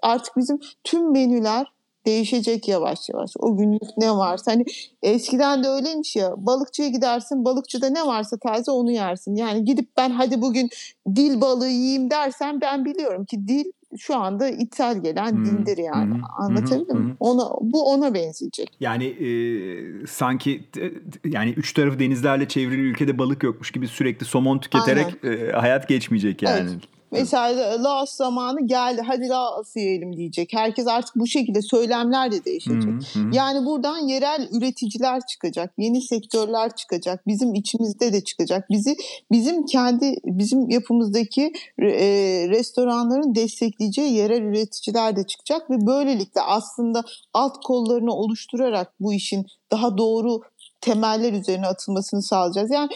artık 0.02 0.36
bizim 0.36 0.58
tüm 0.84 1.12
menüler 1.12 1.66
değişecek 2.08 2.68
yavaş 2.68 3.08
yavaş. 3.08 3.30
O 3.38 3.56
günlük 3.56 3.82
ne 3.96 4.10
varsa 4.10 4.52
hani 4.52 4.64
eskiden 5.02 5.64
de 5.64 5.68
öyleymiş 5.68 6.16
ya 6.16 6.34
balıkçıya 6.36 6.88
gidersin 6.88 7.44
balıkçıda 7.44 7.88
ne 7.88 8.06
varsa 8.06 8.36
taze 8.36 8.70
onu 8.70 8.90
yersin. 8.90 9.36
Yani 9.36 9.64
gidip 9.64 9.88
ben 9.96 10.10
hadi 10.10 10.40
bugün 10.40 10.68
dil 11.14 11.40
balığı 11.40 11.68
yiyeyim 11.68 12.10
dersen 12.10 12.60
ben 12.60 12.84
biliyorum 12.84 13.24
ki 13.24 13.48
dil 13.48 13.64
şu 13.98 14.16
anda 14.16 14.48
ithal 14.48 15.02
gelen 15.02 15.32
hmm. 15.32 15.44
dildir 15.44 15.78
yani. 15.78 16.14
Hmm. 16.14 16.22
Anlatabildim 16.38 16.96
hmm. 16.96 17.04
mi? 17.04 17.16
Ona 17.20 17.50
bu 17.60 17.92
ona 17.92 18.14
benzeyecek. 18.14 18.76
Yani 18.80 19.04
e, 19.04 19.30
sanki 20.06 20.64
e, 20.80 20.90
yani 21.24 21.50
üç 21.50 21.72
tarafı 21.72 21.98
denizlerle 21.98 22.48
çevrili 22.48 22.80
ülkede 22.80 23.18
balık 23.18 23.42
yokmuş 23.42 23.70
gibi 23.70 23.88
sürekli 23.88 24.26
somon 24.26 24.58
tüketerek 24.58 25.24
e, 25.24 25.52
hayat 25.52 25.88
geçmeyecek 25.88 26.42
yani. 26.42 26.70
Evet. 26.70 26.97
Mesela 27.10 27.84
Laos 27.84 28.10
zamanı 28.10 28.66
geldi 28.66 29.02
hadi 29.06 29.28
Laos 29.28 29.76
yiyelim 29.76 30.16
diyecek. 30.16 30.52
Herkes 30.52 30.86
artık 30.86 31.16
bu 31.16 31.26
şekilde 31.26 31.62
söylemler 31.62 32.32
de 32.32 32.44
değişecek. 32.44 32.92
Hı 33.14 33.20
hı. 33.20 33.30
Yani 33.32 33.66
buradan 33.66 33.98
yerel 33.98 34.48
üreticiler 34.52 35.20
çıkacak, 35.26 35.72
yeni 35.78 36.02
sektörler 36.02 36.76
çıkacak, 36.76 37.26
bizim 37.26 37.54
içimizde 37.54 38.12
de 38.12 38.24
çıkacak. 38.24 38.70
Bizi 38.70 38.96
bizim 39.32 39.66
kendi 39.66 40.16
bizim 40.24 40.70
yapımızdaki 40.70 41.52
e, 41.78 41.88
restoranların 42.48 43.34
destekleyeceği 43.34 44.12
yerel 44.12 44.42
üreticiler 44.42 45.16
de 45.16 45.26
çıkacak 45.26 45.70
ve 45.70 45.86
böylelikle 45.86 46.40
aslında 46.40 47.04
alt 47.34 47.64
kollarını 47.64 48.12
oluşturarak 48.12 48.92
bu 49.00 49.12
işin 49.12 49.46
daha 49.70 49.98
doğru 49.98 50.40
temeller 50.80 51.32
üzerine 51.32 51.66
atılmasını 51.66 52.22
sağlayacağız. 52.22 52.70
Yani 52.70 52.88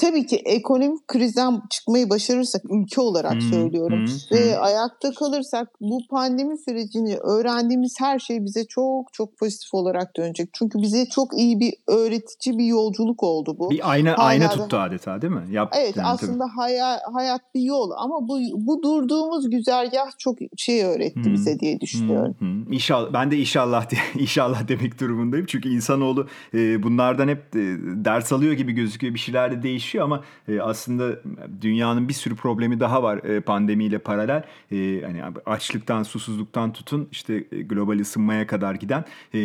tabii 0.00 0.26
ki 0.26 0.36
ekonomik 0.36 1.08
krizden 1.08 1.62
çıkmayı 1.70 2.10
başarırsak 2.10 2.62
ülke 2.70 3.00
olarak 3.00 3.32
hmm, 3.32 3.40
söylüyorum 3.40 4.06
hmm, 4.06 4.38
ve 4.38 4.56
hmm. 4.56 4.62
ayakta 4.62 5.10
kalırsak 5.12 5.68
bu 5.80 5.98
pandemi 6.10 6.58
sürecini 6.58 7.16
öğrendiğimiz 7.16 7.94
her 8.00 8.18
şey 8.18 8.44
bize 8.44 8.64
çok 8.66 9.12
çok 9.12 9.38
pozitif 9.38 9.74
olarak 9.74 10.16
dönecek. 10.16 10.48
Çünkü 10.52 10.78
bize 10.82 11.06
çok 11.06 11.38
iyi 11.38 11.60
bir 11.60 11.74
öğretici 11.88 12.58
bir 12.58 12.64
yolculuk 12.64 13.22
oldu 13.22 13.56
bu. 13.58 13.70
Bir 13.70 13.90
ayna 13.90 14.12
Hala 14.12 14.26
ayna 14.26 14.48
tuttu 14.48 14.76
adeta 14.76 15.22
değil 15.22 15.32
mi? 15.32 15.44
Yap, 15.50 15.72
evet 15.76 15.96
yani, 15.96 16.06
aslında 16.06 16.44
hayat, 16.56 17.00
hayat 17.12 17.40
bir 17.54 17.62
yol 17.62 17.90
ama 17.96 18.28
bu 18.28 18.38
bu 18.54 18.82
durduğumuz 18.82 19.50
güzergah 19.50 20.18
çok 20.18 20.38
şey 20.56 20.84
öğretti 20.84 21.24
hmm, 21.24 21.32
bize 21.32 21.60
diye 21.60 21.80
düşünüyorum. 21.80 22.34
Hmm, 22.38 22.64
hmm. 22.64 22.72
İnşallah 22.72 23.12
ben 23.12 23.30
de 23.30 23.36
inşallah 23.36 23.90
diye, 23.90 24.00
inşallah 24.24 24.68
demek 24.68 25.00
durumundayım. 25.00 25.46
Çünkü 25.46 25.68
insanoğlu 25.68 26.26
e, 26.54 26.82
bunlardan 26.82 27.28
hep 27.28 27.56
e, 27.56 27.60
ders 28.04 28.32
alıyor 28.32 28.52
gibi 28.52 28.72
gözüküyor. 28.72 29.14
Bir 29.14 29.18
şeyler 29.18 29.52
de 29.52 29.62
değişiyor 29.62 29.89
ama 29.98 30.24
e, 30.48 30.60
aslında 30.60 31.20
dünyanın 31.60 32.08
bir 32.08 32.14
sürü 32.14 32.36
problemi 32.36 32.80
daha 32.80 33.02
var 33.02 33.18
e, 33.18 33.40
pandemiyle 33.40 33.98
paralel. 33.98 34.42
E, 34.72 35.02
hani 35.04 35.22
açlıktan, 35.46 36.02
susuzluktan 36.02 36.72
tutun 36.72 37.08
işte 37.12 37.44
e, 37.52 37.62
global 37.62 37.98
ısınmaya 37.98 38.46
kadar 38.46 38.74
giden. 38.74 39.04
E, 39.34 39.40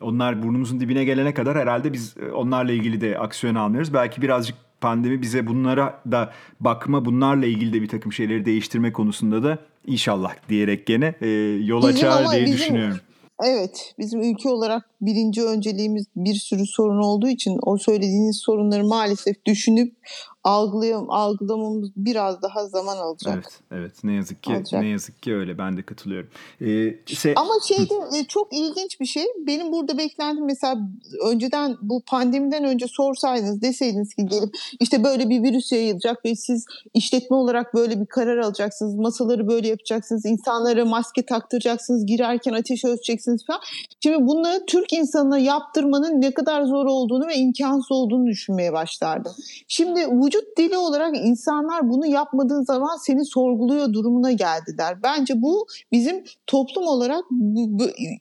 onlar 0.00 0.42
burnumuzun 0.42 0.80
dibine 0.80 1.04
gelene 1.04 1.34
kadar 1.34 1.58
herhalde 1.58 1.92
biz 1.92 2.16
e, 2.16 2.32
onlarla 2.32 2.72
ilgili 2.72 3.00
de 3.00 3.18
aksiyon 3.18 3.54
almıyoruz. 3.54 3.94
Belki 3.94 4.22
birazcık 4.22 4.56
pandemi 4.80 5.22
bize 5.22 5.46
bunlara 5.46 6.00
da 6.10 6.32
bakma, 6.60 7.04
bunlarla 7.04 7.46
ilgili 7.46 7.72
de 7.72 7.82
bir 7.82 7.88
takım 7.88 8.12
şeyleri 8.12 8.44
değiştirme 8.44 8.92
konusunda 8.92 9.42
da 9.42 9.58
inşallah 9.86 10.34
diyerek 10.48 10.86
gene 10.86 11.14
e, 11.20 11.28
yol 11.64 11.84
açar 11.84 12.30
diye 12.30 12.42
bizim, 12.44 12.56
düşünüyorum. 12.56 12.96
Evet, 13.44 13.94
bizim 13.98 14.22
ülke 14.22 14.48
olarak 14.48 14.90
birinci 15.00 15.42
önceliğimiz 15.42 16.06
bir 16.16 16.34
sürü 16.34 16.66
sorun 16.66 17.02
olduğu 17.02 17.28
için 17.28 17.58
o 17.62 17.78
söylediğiniz 17.78 18.36
sorunları 18.36 18.84
maalesef 18.84 19.44
düşünüp 19.46 19.96
algılayam 20.44 21.10
algılamamız 21.10 21.90
biraz 21.96 22.42
daha 22.42 22.66
zaman 22.66 22.96
alacak. 22.96 23.34
Evet, 23.34 23.60
evet. 23.70 24.04
Ne 24.04 24.12
yazık 24.12 24.42
ki 24.42 24.52
alacak. 24.52 24.82
ne 24.82 24.88
yazık 24.88 25.22
ki 25.22 25.34
öyle. 25.34 25.58
Ben 25.58 25.76
de 25.76 25.82
katılıyorum. 25.82 26.28
Ee, 26.60 27.14
şey... 27.14 27.34
Ama 27.36 27.52
şeyde 27.68 27.94
e, 28.18 28.24
çok 28.24 28.52
ilginç 28.52 29.00
bir 29.00 29.06
şey. 29.06 29.24
Benim 29.46 29.72
burada 29.72 29.98
beklentim 29.98 30.46
mesela 30.46 30.78
önceden 31.24 31.76
bu 31.82 32.02
pandemiden 32.06 32.64
önce 32.64 32.86
sorsaydınız 32.88 33.62
deseydiniz 33.62 34.14
ki 34.14 34.26
gelip 34.26 34.54
işte 34.80 35.04
böyle 35.04 35.28
bir 35.28 35.42
virüs 35.42 35.72
yayılacak 35.72 36.24
ve 36.24 36.36
siz 36.36 36.64
işletme 36.94 37.36
olarak 37.36 37.74
böyle 37.74 38.00
bir 38.00 38.06
karar 38.06 38.38
alacaksınız. 38.38 38.94
Masaları 38.94 39.48
böyle 39.48 39.68
yapacaksınız. 39.68 40.24
insanlara 40.24 40.84
maske 40.84 41.26
taktıracaksınız. 41.26 42.06
Girerken 42.06 42.52
ateş 42.52 42.84
ölçeceksiniz 42.84 43.46
falan. 43.46 43.60
Şimdi 44.00 44.26
bunları 44.26 44.66
Türk 44.66 44.92
insanına 44.92 45.38
yaptırmanın 45.38 46.20
ne 46.20 46.34
kadar 46.34 46.62
zor 46.62 46.86
olduğunu 46.86 47.26
ve 47.26 47.34
imkansız 47.34 47.92
olduğunu 47.92 48.26
düşünmeye 48.26 48.72
başlardım. 48.72 49.32
Şimdi 49.68 50.06
vücut 50.30 50.56
dili 50.58 50.78
olarak 50.78 51.16
insanlar 51.16 51.90
bunu 51.90 52.06
yapmadığı 52.06 52.64
zaman 52.64 52.96
seni 52.96 53.24
sorguluyor 53.24 53.92
durumuna 53.92 54.32
geldiler. 54.32 55.02
Bence 55.02 55.42
bu 55.42 55.66
bizim 55.92 56.24
toplum 56.46 56.86
olarak 56.86 57.24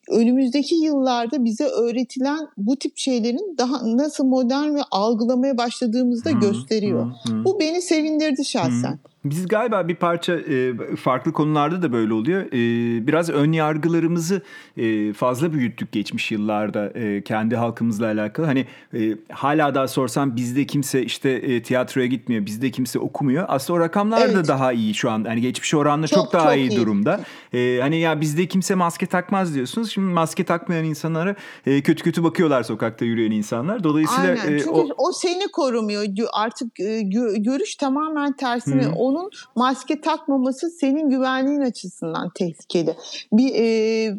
önümüzdeki 0.09 0.75
yıllarda 0.75 1.43
bize 1.45 1.65
öğretilen 1.65 2.47
bu 2.57 2.75
tip 2.75 2.97
şeylerin 2.97 3.55
daha 3.57 3.97
nasıl 3.97 4.25
modern 4.25 4.75
ve 4.75 4.81
algılamaya 4.91 5.57
başladığımızda 5.57 6.31
gösteriyor. 6.31 7.05
Hı, 7.05 7.33
hı. 7.33 7.45
Bu 7.45 7.59
beni 7.59 7.81
sevindirdi 7.81 8.45
şahsen. 8.45 8.91
Hı. 8.91 8.99
Biz 9.25 9.47
galiba 9.47 9.87
bir 9.87 9.95
parça 9.95 10.33
e, 10.33 10.73
farklı 10.95 11.33
konularda 11.33 11.81
da 11.81 11.93
böyle 11.93 12.13
oluyor. 12.13 12.41
E, 12.41 13.07
biraz 13.07 13.29
ön 13.29 13.51
yargılarımızı 13.51 14.41
e, 14.77 15.13
fazla 15.13 15.53
büyüttük 15.53 15.91
geçmiş 15.91 16.31
yıllarda 16.31 16.89
e, 16.89 17.23
kendi 17.23 17.55
halkımızla 17.55 18.05
alakalı. 18.05 18.45
Hani 18.45 18.65
e, 18.93 19.17
hala 19.31 19.75
daha 19.75 19.87
sorsam 19.87 20.35
bizde 20.35 20.65
kimse 20.65 21.03
işte 21.03 21.29
e, 21.29 21.63
tiyatroya 21.63 22.07
gitmiyor, 22.07 22.45
bizde 22.45 22.71
kimse 22.71 22.99
okumuyor. 22.99 23.45
Aslında 23.47 23.79
o 23.79 23.79
rakamlar 23.79 24.21
evet. 24.21 24.35
da 24.35 24.47
daha 24.47 24.73
iyi 24.73 24.93
şu 24.93 25.11
an. 25.11 25.23
Hani 25.23 25.41
geçmiş 25.41 25.73
oranla 25.73 26.07
çok, 26.07 26.23
çok 26.23 26.33
daha 26.33 26.43
çok 26.43 26.57
iyi, 26.57 26.69
iyi 26.69 26.77
durumda. 26.77 27.21
E, 27.53 27.79
hani 27.81 27.99
ya 27.99 28.21
bizde 28.21 28.45
kimse 28.45 28.75
maske 28.75 29.05
takmaz 29.05 29.55
diyorsunuz. 29.55 29.91
Şimdi 29.91 30.13
maske 30.13 30.43
takmayan 30.43 30.85
insanlara 30.85 31.35
e, 31.65 31.81
kötü 31.81 32.03
kötü 32.03 32.23
bakıyorlar 32.23 32.63
sokakta 32.63 33.05
yürüyen 33.05 33.31
insanlar. 33.31 33.83
Dolayısıyla 33.83 34.29
Aynen. 34.29 34.53
E, 34.53 34.59
Çünkü 34.59 34.69
o, 34.69 34.87
o 34.97 35.11
seni 35.11 35.47
korumuyor. 35.53 36.05
Artık 36.33 36.79
e, 36.79 37.01
görüş 37.37 37.75
tamamen 37.75 38.33
tersine. 38.33 38.83
Hı 38.83 39.08
onun 39.09 39.29
maske 39.55 40.01
takmaması 40.01 40.69
senin 40.69 41.09
güvenliğin 41.09 41.61
açısından 41.61 42.29
tehlikeli. 42.35 42.95
Bir 43.33 43.55
e, 43.55 43.63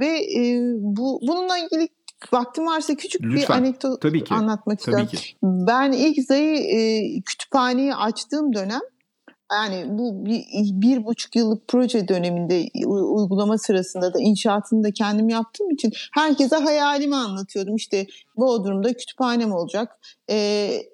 ve 0.01 0.19
e, 0.37 0.61
bu 0.75 1.21
bununla 1.23 1.59
ilgili 1.59 1.89
vaktim 2.33 2.67
varsa 2.67 2.95
küçük 2.95 3.23
Lütfen. 3.23 3.37
bir 3.37 3.51
anekdot 3.51 4.01
Tabii 4.03 4.25
ki. 4.25 4.35
anlatmak 4.35 4.79
Tabii 4.79 5.03
istiyorum. 5.03 5.07
Ki. 5.07 5.37
Ben 5.43 5.93
ilk 5.93 6.27
Zayı 6.27 6.57
e, 6.57 7.21
kütüphaneyi 7.21 7.95
açtığım 7.95 8.55
dönem 8.55 8.81
yani 9.52 9.87
bu 9.99 10.25
bir, 10.26 10.45
bir 10.54 11.04
buçuk 11.04 11.37
yıllık 11.37 11.69
proje 11.69 12.09
döneminde 12.09 12.69
uygulama 12.87 13.59
sırasında 13.59 14.14
da 14.14 14.19
inşaatını 14.21 14.84
da 14.84 14.91
kendim 14.91 15.28
yaptığım 15.28 15.71
için 15.71 15.93
herkese 16.15 16.56
hayalimi 16.56 17.17
anlatıyordum. 17.17 17.76
İşte 17.76 18.06
Bodrum'da 18.36 18.93
kütüphanem 18.93 19.52
olacak. 19.52 19.99
Ee, 20.30 20.36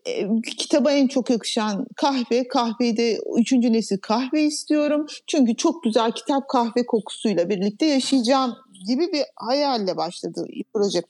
e, 0.07 0.41
kitaba 0.57 0.93
en 0.93 1.07
çok 1.07 1.31
yakışan 1.31 1.87
kahve. 1.97 2.49
Kahveyi 2.49 2.97
de 2.97 3.19
üçüncü 3.39 3.73
nesil 3.73 3.99
kahve 3.99 4.43
istiyorum. 4.43 5.07
Çünkü 5.27 5.57
çok 5.57 5.83
güzel 5.83 6.13
kitap 6.13 6.49
kahve 6.49 6.87
kokusuyla 6.87 7.49
birlikte 7.49 7.87
yaşayacağım 7.87 8.57
gibi 8.87 9.13
bir 9.13 9.25
hayalle 9.37 9.97
başladı 9.97 10.47
proje. 10.75 11.03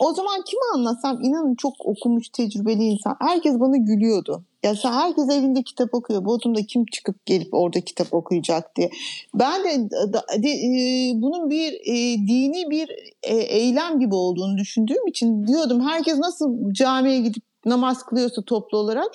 O 0.00 0.12
zaman 0.12 0.42
kime 0.42 0.62
anlatsam 0.74 1.22
inanın 1.22 1.54
çok 1.54 1.72
okumuş 1.78 2.28
tecrübeli 2.28 2.84
insan. 2.84 3.16
Herkes 3.20 3.60
bana 3.60 3.76
gülüyordu. 3.76 4.42
Ya 4.62 4.74
sen 4.74 4.92
herkes 4.92 5.30
evinde 5.30 5.62
kitap 5.62 5.94
okuyor. 5.94 6.24
Bodrum'da 6.24 6.62
kim 6.62 6.86
çıkıp 6.86 7.26
gelip 7.26 7.54
orada 7.54 7.80
kitap 7.80 8.14
okuyacak 8.14 8.76
diye. 8.76 8.90
Ben 9.34 9.64
de, 9.64 9.90
de, 9.90 10.42
de 10.42 10.48
e, 10.48 11.12
bunun 11.22 11.50
bir 11.50 11.72
e, 11.72 12.18
dini 12.28 12.70
bir 12.70 12.88
e, 13.22 13.36
eylem 13.36 14.00
gibi 14.00 14.14
olduğunu 14.14 14.58
düşündüğüm 14.58 15.06
için 15.06 15.46
diyordum 15.46 15.80
herkes 15.80 16.18
nasıl 16.18 16.72
camiye 16.72 17.20
gidip 17.20 17.42
namaz 17.66 18.02
kılıyorsa 18.02 18.42
toplu 18.42 18.78
olarak 18.78 19.06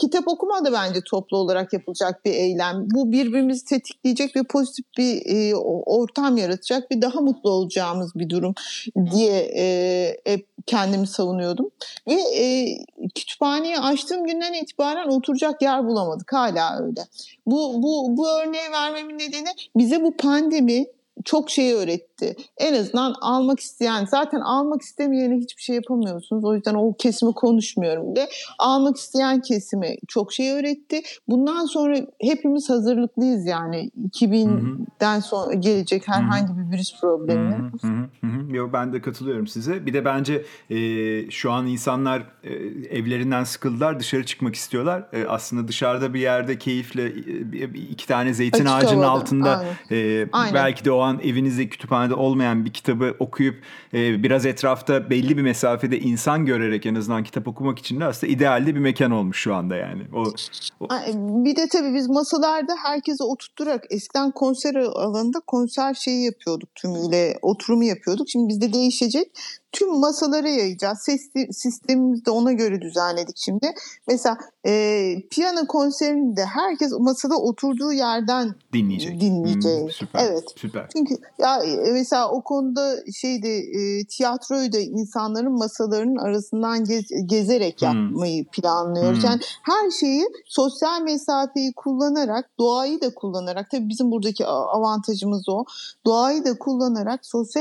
kitap 0.00 0.28
okuma 0.28 0.64
da 0.64 0.72
bence 0.72 1.00
toplu 1.10 1.36
olarak 1.36 1.72
yapılacak 1.72 2.24
bir 2.24 2.32
eylem. 2.32 2.86
Bu 2.94 3.12
birbirimizi 3.12 3.64
tetikleyecek 3.64 4.36
ve 4.36 4.42
pozitif 4.42 4.84
bir 4.98 5.22
e, 5.26 5.56
ortam 5.86 6.36
yaratacak 6.36 6.90
ve 6.92 7.02
daha 7.02 7.20
mutlu 7.20 7.50
olacağımız 7.50 8.14
bir 8.14 8.30
durum 8.30 8.54
diye 9.12 9.50
e, 9.56 10.16
hep 10.24 10.46
kendimi 10.66 11.06
savunuyordum. 11.06 11.70
Ve 12.08 12.14
e, 12.14 12.66
kütüphaneyi 13.14 13.78
açtığım 13.78 14.26
günden 14.26 14.52
itibaren 14.52 15.08
oturacak 15.08 15.62
yer 15.62 15.86
bulamadık 15.86 16.32
hala 16.32 16.78
öyle. 16.80 17.06
Bu, 17.46 17.82
bu, 17.82 18.16
bu 18.16 18.28
örneği 18.28 18.70
vermemin 18.72 19.18
nedeni 19.18 19.48
bize 19.76 20.02
bu 20.02 20.16
pandemi 20.16 20.86
çok 21.24 21.50
şey 21.50 21.72
öğretti. 21.72 22.36
En 22.58 22.74
azından 22.74 23.14
almak 23.20 23.60
isteyen, 23.60 24.04
zaten 24.04 24.40
almak 24.40 24.82
istemeyene 24.82 25.36
hiçbir 25.36 25.62
şey 25.62 25.76
yapamıyorsunuz. 25.76 26.44
O 26.44 26.54
yüzden 26.54 26.74
o 26.74 26.92
kesimi 26.92 27.32
konuşmuyorum 27.32 28.14
bile. 28.14 28.28
Almak 28.58 28.96
isteyen 28.96 29.40
kesimi 29.40 29.96
çok 30.08 30.32
şey 30.32 30.52
öğretti. 30.52 31.02
Bundan 31.28 31.64
sonra 31.64 31.96
hepimiz 32.20 32.70
hazırlıklıyız 32.70 33.46
yani 33.46 33.90
2000'den 34.10 35.20
sonra 35.20 35.54
gelecek 35.54 36.08
herhangi 36.08 36.56
bir 36.58 36.72
virüs 36.72 37.00
problemine. 37.00 37.56
Hı 37.56 37.88
hı 38.20 38.26
hı. 38.26 38.37
Yo, 38.48 38.68
ben 38.72 38.92
de 38.92 39.00
katılıyorum 39.00 39.46
size. 39.46 39.86
Bir 39.86 39.92
de 39.92 40.04
bence 40.04 40.44
e, 40.70 41.30
şu 41.30 41.52
an 41.52 41.66
insanlar 41.66 42.22
e, 42.44 42.52
evlerinden 42.98 43.44
sıkıldılar, 43.44 44.00
dışarı 44.00 44.26
çıkmak 44.26 44.54
istiyorlar. 44.54 45.08
E, 45.12 45.24
aslında 45.24 45.68
dışarıda 45.68 46.14
bir 46.14 46.20
yerde 46.20 46.58
keyifle 46.58 47.06
e, 47.06 47.64
iki 47.90 48.06
tane 48.06 48.34
zeytin 48.34 48.64
Açık 48.64 48.84
ağacının 48.84 49.02
havada. 49.02 49.20
altında 49.20 49.58
Aynen. 49.90 50.22
E, 50.22 50.28
Aynen. 50.32 50.54
belki 50.54 50.84
de 50.84 50.90
o 50.90 51.00
an 51.00 51.20
evinizde 51.22 51.68
kütüphanede 51.68 52.14
olmayan 52.14 52.64
bir 52.64 52.72
kitabı 52.72 53.14
okuyup 53.18 53.56
e, 53.94 54.22
biraz 54.22 54.46
etrafta 54.46 55.10
belli 55.10 55.36
bir 55.36 55.42
mesafede 55.42 55.98
insan 56.00 56.46
görerek 56.46 56.86
en 56.86 56.94
azından 56.94 57.24
kitap 57.24 57.48
okumak 57.48 57.78
için 57.78 58.00
de 58.00 58.04
aslında 58.04 58.32
idealde 58.32 58.74
bir 58.74 58.80
mekan 58.80 59.10
olmuş 59.10 59.38
şu 59.38 59.54
anda 59.54 59.76
yani. 59.76 60.02
O, 60.14 60.24
o... 60.80 60.88
Bir 61.44 61.56
de 61.56 61.68
tabii 61.72 61.94
biz 61.94 62.08
masalarda 62.08 62.72
herkese 62.82 63.24
oturtturarak 63.24 63.84
eskiden 63.90 64.30
konser 64.30 64.74
alanında 64.74 65.40
konser 65.46 65.94
şeyi 65.94 66.24
yapıyorduk 66.24 66.74
tümüyle 66.74 67.38
oturumu 67.42 67.84
yapıyorduk. 67.84 68.28
Şimdi 68.28 68.37
bizde 68.48 68.72
değişecek 68.72 69.30
tüm 69.72 69.98
masalara 69.98 70.48
yayacağız. 70.48 70.98
Ses 71.02 71.20
sistemimizi 71.50 72.24
de 72.24 72.30
ona 72.30 72.52
göre 72.52 72.80
düzenledik 72.80 73.36
şimdi. 73.36 73.72
Mesela 74.08 74.38
e, 74.66 75.14
piyano 75.30 75.66
konserinde 75.66 76.44
herkes 76.44 76.92
masada 76.98 77.36
oturduğu 77.36 77.92
yerden 77.92 78.54
dinleyecek. 78.72 79.20
dinleyecek. 79.20 79.82
Hmm, 79.82 79.90
süper, 79.90 80.24
evet. 80.24 80.44
Süper. 80.56 80.88
Çünkü 80.92 81.14
ya 81.38 81.56
e, 81.56 81.92
mesela 81.92 82.30
o 82.30 82.42
konuda 82.42 82.96
şeyde 83.14 83.58
e, 83.58 84.04
tiyatroyu 84.04 84.72
da 84.72 84.78
insanların 84.78 85.58
masalarının 85.58 86.16
arasından 86.16 86.84
gez, 86.84 87.04
gezerek 87.26 87.80
hmm. 87.80 87.88
yapmayı 87.88 88.44
planlıyoruz. 88.44 89.18
Hmm. 89.18 89.30
Yani 89.30 89.40
her 89.62 89.90
şeyi 89.90 90.24
sosyal 90.46 91.02
mesafeyi 91.02 91.72
kullanarak, 91.72 92.50
doğayı 92.58 93.00
da 93.00 93.14
kullanarak 93.14 93.70
tabii 93.70 93.88
bizim 93.88 94.10
buradaki 94.10 94.46
avantajımız 94.46 95.48
o. 95.48 95.64
Doğayı 96.06 96.44
da 96.44 96.58
kullanarak 96.58 97.26
sosyal 97.26 97.58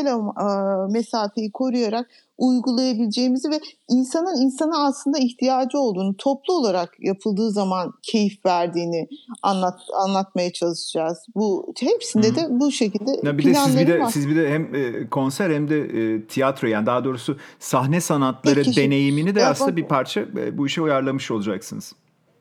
mesafeyi 0.89 1.51
koruyarak 1.51 1.96
olarak 1.97 2.09
uygulayabileceğimizi 2.37 3.49
ve 3.51 3.59
insanın 3.89 4.41
insana 4.45 4.85
aslında 4.87 5.17
ihtiyacı 5.19 5.79
olduğunu 5.79 6.17
toplu 6.17 6.53
olarak 6.53 6.95
yapıldığı 6.99 7.51
zaman 7.51 7.93
keyif 8.03 8.45
verdiğini 8.45 9.07
anlat 9.43 9.79
anlatmaya 10.05 10.53
çalışacağız. 10.53 11.17
Bu 11.35 11.73
hepsinde 11.79 12.27
Hı. 12.31 12.35
de 12.35 12.47
bu 12.49 12.71
şekilde 12.71 13.11
Ya 13.23 13.37
bir 13.37 13.45
de 13.45 13.53
siz 13.53 13.77
bir 13.77 13.87
de 13.87 13.99
var. 13.99 14.11
siz 14.11 14.29
bir 14.29 14.35
de 14.35 14.49
hem 14.49 14.75
e, 14.75 15.09
konser 15.09 15.49
hem 15.49 15.69
de 15.69 15.79
e, 15.81 16.25
tiyatro 16.27 16.67
yani 16.67 16.85
daha 16.85 17.03
doğrusu 17.03 17.37
sahne 17.59 18.01
sanatları 18.01 18.65
deneyimini 18.75 19.35
de 19.35 19.39
Ya 19.39 19.49
aslında 19.49 19.71
bak- 19.71 19.77
bir 19.77 19.85
parça 19.85 20.21
e, 20.21 20.57
bu 20.57 20.67
işe 20.67 20.81
uyarlamış 20.81 21.31
olacaksınız. 21.31 21.93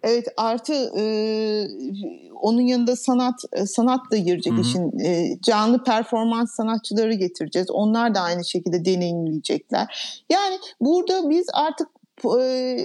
Evet 0.07 0.27
artı 0.37 0.73
e, 0.99 1.05
onun 2.41 2.61
yanında 2.61 2.97
sanat 2.97 3.35
e, 3.53 3.67
sanat 3.67 4.01
da 4.13 4.17
girecek 4.17 4.53
işin 4.61 4.99
E, 4.99 5.39
canlı 5.43 5.85
performans 5.85 6.55
sanatçıları 6.55 7.15
getireceğiz. 7.15 7.71
Onlar 7.71 8.15
da 8.15 8.21
aynı 8.21 8.45
şekilde 8.45 8.85
deneyimleyecekler. 8.85 10.23
Yani 10.31 10.59
burada 10.81 11.31
biz 11.31 11.47
artık 11.55 11.89
e, 12.41 12.77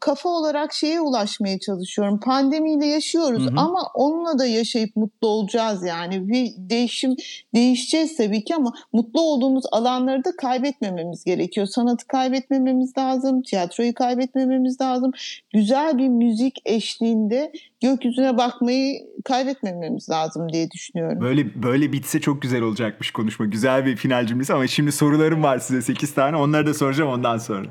kafa 0.00 0.28
olarak 0.28 0.72
şeye 0.72 1.00
ulaşmaya 1.00 1.58
çalışıyorum. 1.58 2.20
Pandemiyle 2.20 2.86
yaşıyoruz 2.86 3.42
Hı 3.42 3.50
hı. 3.50 3.54
ama 3.56 3.90
onunla 3.94 4.38
da 4.38 4.46
yaşayıp 4.46 4.96
mutlu 4.96 5.28
olacağız 5.28 5.84
yani. 5.84 6.28
Bir 6.28 6.52
değişim 6.58 7.16
değişeceğiz 7.54 8.16
tabii 8.16 8.44
ki 8.44 8.54
ama 8.54 8.72
mutlu 8.92 9.20
olduğumuz 9.20 9.64
alanları 9.72 10.24
da 10.24 10.36
kaybetmememiz 10.36 11.24
gerekiyor. 11.24 11.66
Sanatı 11.66 12.06
kaybetmememiz 12.06 12.98
lazım, 12.98 13.42
tiyatroyu 13.42 13.94
kaybetmememiz 13.94 14.80
lazım. 14.80 15.12
Güzel 15.52 15.98
bir 15.98 16.08
müzik 16.08 16.58
eşliğinde 16.64 17.52
gökyüzüne 17.84 18.36
bakmayı 18.36 18.98
kaybetmememiz 19.24 20.10
lazım 20.10 20.52
diye 20.52 20.70
düşünüyorum. 20.70 21.20
Böyle 21.20 21.62
böyle 21.62 21.92
bitse 21.92 22.20
çok 22.20 22.42
güzel 22.42 22.62
olacakmış 22.62 23.10
konuşma. 23.10 23.46
Güzel 23.46 23.86
bir 23.86 23.96
final 23.96 24.26
cümlesi 24.26 24.54
ama 24.54 24.66
şimdi 24.66 24.92
sorularım 24.92 25.42
var 25.42 25.58
size 25.58 25.82
8 25.82 26.14
tane. 26.14 26.36
Onları 26.36 26.66
da 26.66 26.74
soracağım 26.74 27.10
ondan 27.10 27.38
sonra. 27.38 27.66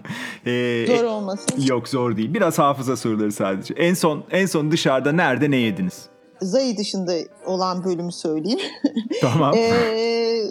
Ee, 0.45 0.86
Zor 0.88 1.04
olmasın. 1.04 1.62
Yok 1.67 1.88
zor 1.89 2.17
değil. 2.17 2.34
Biraz 2.34 2.60
hafıza 2.60 2.97
soruları 2.97 3.32
sadece. 3.32 3.73
En 3.73 3.93
son 3.93 4.23
en 4.32 4.45
son 4.45 4.71
dışarıda 4.71 5.12
nerede 5.12 5.52
ne 5.52 5.58
yediniz? 5.58 6.06
Zayı 6.41 6.78
dışında 6.78 7.13
olan 7.45 7.84
bölümü 7.86 8.12
söyleyeyim. 8.12 8.60
Tamam. 9.21 9.54
Ee, 9.58 10.43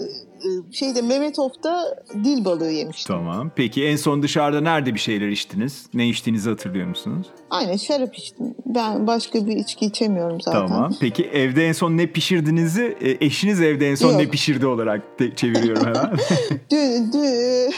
şeyde 0.72 1.02
Mehmetof'ta 1.02 1.98
dil 2.24 2.44
balığı 2.44 2.70
yemiştim. 2.70 3.16
Tamam. 3.16 3.50
Peki 3.56 3.84
en 3.84 3.96
son 3.96 4.22
dışarıda 4.22 4.60
nerede 4.60 4.94
bir 4.94 4.98
şeyler 5.00 5.28
içtiniz? 5.28 5.86
Ne 5.94 6.08
içtiğinizi 6.08 6.50
hatırlıyor 6.50 6.86
musunuz? 6.86 7.26
Aynen 7.50 7.76
şarap 7.76 8.14
içtim. 8.18 8.54
Ben 8.66 9.06
başka 9.06 9.46
bir 9.46 9.56
içki 9.56 9.86
içemiyorum 9.86 10.40
zaten. 10.40 10.66
Tamam. 10.66 10.94
Peki 11.00 11.24
evde 11.24 11.66
en 11.68 11.72
son 11.72 11.96
ne 11.96 12.06
pişirdinizi 12.06 12.96
e, 13.00 13.26
eşiniz 13.26 13.60
evde 13.60 13.90
en 13.90 13.94
son 13.94 14.08
Yok. 14.10 14.20
ne 14.20 14.28
pişirdi 14.30 14.66
olarak 14.66 15.20
de- 15.20 15.34
çeviriyorum 15.34 15.86
hemen. 15.86 16.12
Dün, 16.70 17.12
dün, 17.12 17.74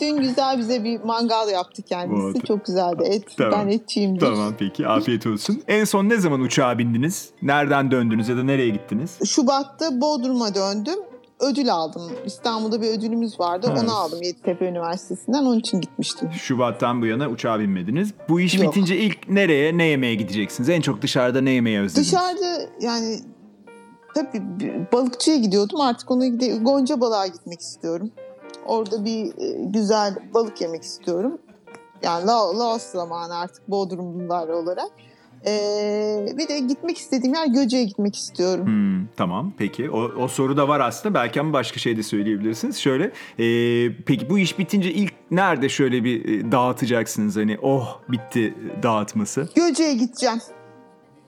dün 0.00 0.16
güzel 0.16 0.58
bize 0.58 0.84
bir 0.84 1.00
mangal 1.00 1.48
yaptı 1.48 1.82
kendisi. 1.82 2.22
Oldu. 2.22 2.38
Çok 2.46 2.66
güzeldi. 2.66 3.02
Et, 3.06 3.24
Tamam. 3.36 3.52
ben 3.66 3.68
etçiyimdir. 3.72 4.20
tamam 4.20 4.54
peki 4.58 4.86
afiyet 4.86 5.26
olsun. 5.26 5.62
En 5.68 5.84
son 5.84 6.08
ne 6.08 6.16
zaman 6.16 6.40
uçağa 6.40 6.78
bindiniz? 6.78 7.30
Nereden 7.42 7.90
döndünüz 7.90 8.28
ya 8.28 8.36
da 8.36 8.42
nereye 8.42 8.68
gittiniz? 8.68 9.18
Şubat'ta 9.26 10.00
Bodrum'a 10.00 10.54
döndüm. 10.54 10.98
Ödül 11.40 11.72
aldım. 11.72 12.02
İstanbul'da 12.26 12.82
bir 12.82 12.86
ödülümüz 12.88 13.40
vardı. 13.40 13.66
Evet. 13.70 13.82
Onu 13.82 13.94
aldım 13.94 14.22
Yeditepe 14.22 14.64
Üniversitesi'nden. 14.64 15.42
Onun 15.44 15.58
için 15.58 15.80
gitmiştim. 15.80 16.32
Şubat'tan 16.32 17.02
bu 17.02 17.06
yana 17.06 17.28
uçağa 17.28 17.60
binmediniz. 17.60 18.10
Bu 18.28 18.40
iş 18.40 18.54
Yok. 18.54 18.64
bitince 18.64 18.96
ilk 18.96 19.28
nereye 19.28 19.78
ne 19.78 19.84
yemeye 19.84 20.14
gideceksiniz? 20.14 20.68
En 20.68 20.80
çok 20.80 21.02
dışarıda 21.02 21.40
ne 21.40 21.50
yemeyi 21.50 21.80
özlediniz? 21.80 22.12
Dışarıda 22.12 22.60
yani 22.80 23.20
tabii 24.14 24.42
balıkçıya 24.92 25.36
gidiyordum. 25.36 25.80
Artık 25.80 26.10
onu 26.10 26.26
gide 26.26 26.56
Gonca 26.56 27.00
balığa 27.00 27.26
gitmek 27.26 27.60
istiyorum. 27.60 28.10
Orada 28.66 29.04
bir 29.04 29.26
e, 29.26 29.64
güzel 29.64 30.14
balık 30.34 30.60
yemek 30.60 30.82
istiyorum. 30.82 31.38
Yani 32.02 32.26
La- 32.26 32.58
Laos 32.58 32.82
zamanı 32.82 33.36
artık 33.36 33.70
Bodrumlular 33.70 34.48
olarak. 34.48 34.90
Ee, 35.46 36.26
bir 36.38 36.48
de 36.48 36.58
gitmek 36.58 36.98
istediğim 36.98 37.34
yer 37.34 37.46
Göce'ye 37.46 37.84
gitmek 37.84 38.16
istiyorum. 38.16 38.66
Hmm, 38.66 39.06
tamam 39.16 39.52
peki 39.58 39.90
o, 39.90 40.00
o 40.02 40.28
soru 40.28 40.56
da 40.56 40.68
var 40.68 40.80
aslında 40.80 41.14
belki 41.14 41.40
ama 41.40 41.52
başka 41.52 41.78
şey 41.80 41.96
de 41.96 42.02
söyleyebilirsiniz. 42.02 42.76
Şöyle 42.76 43.04
e, 43.38 43.44
peki 44.06 44.30
bu 44.30 44.38
iş 44.38 44.58
bitince 44.58 44.92
ilk 44.92 45.12
nerede 45.30 45.68
şöyle 45.68 46.04
bir 46.04 46.24
e, 46.24 46.52
dağıtacaksınız 46.52 47.36
hani 47.36 47.58
oh 47.62 48.00
bitti 48.08 48.54
dağıtması? 48.82 49.48
Göce'ye 49.54 49.94
gideceğim. 49.94 50.38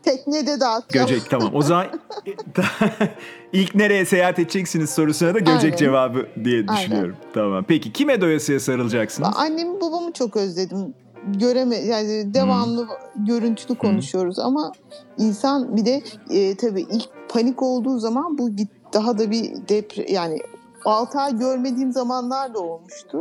Teknede 0.03 0.61
dağıtacağım. 0.61 1.09
Göcek 1.09 1.31
tamam 1.31 1.51
o 1.55 1.63
zaman 1.63 1.87
ilk 3.53 3.75
nereye 3.75 4.05
seyahat 4.05 4.39
edeceksiniz 4.39 4.91
sorusuna 4.91 5.35
da 5.35 5.39
Göcek 5.39 5.65
Aynen. 5.65 5.77
cevabı 5.77 6.27
diye 6.45 6.65
Aynen. 6.69 6.77
düşünüyorum. 6.77 7.17
Tamam 7.35 7.65
peki 7.69 7.93
kime 7.93 8.21
doyasıya 8.21 8.61
sarılacaksınız? 8.61 9.29
Annemi 9.37 9.81
babamı 9.81 10.13
çok 10.13 10.37
özledim. 10.37 10.95
Göreme 11.27 11.77
yani 11.77 12.35
devamlı 12.35 12.87
görüntülü 13.17 13.79
konuşuyoruz 13.79 14.39
ama 14.39 14.73
insan 15.19 15.77
bir 15.77 15.85
de 15.85 16.03
e, 16.31 16.57
tabii 16.57 16.81
ilk 16.81 17.09
panik 17.29 17.63
olduğu 17.63 17.99
zaman 17.99 18.39
bu 18.39 18.51
daha 18.95 19.19
da 19.19 19.31
bir 19.31 19.69
depre 19.69 20.13
yani 20.13 20.39
6 20.85 21.19
ay 21.19 21.39
görmediğim 21.39 21.93
zamanlar 21.93 22.55
da 22.55 22.59
olmuştu. 22.59 23.19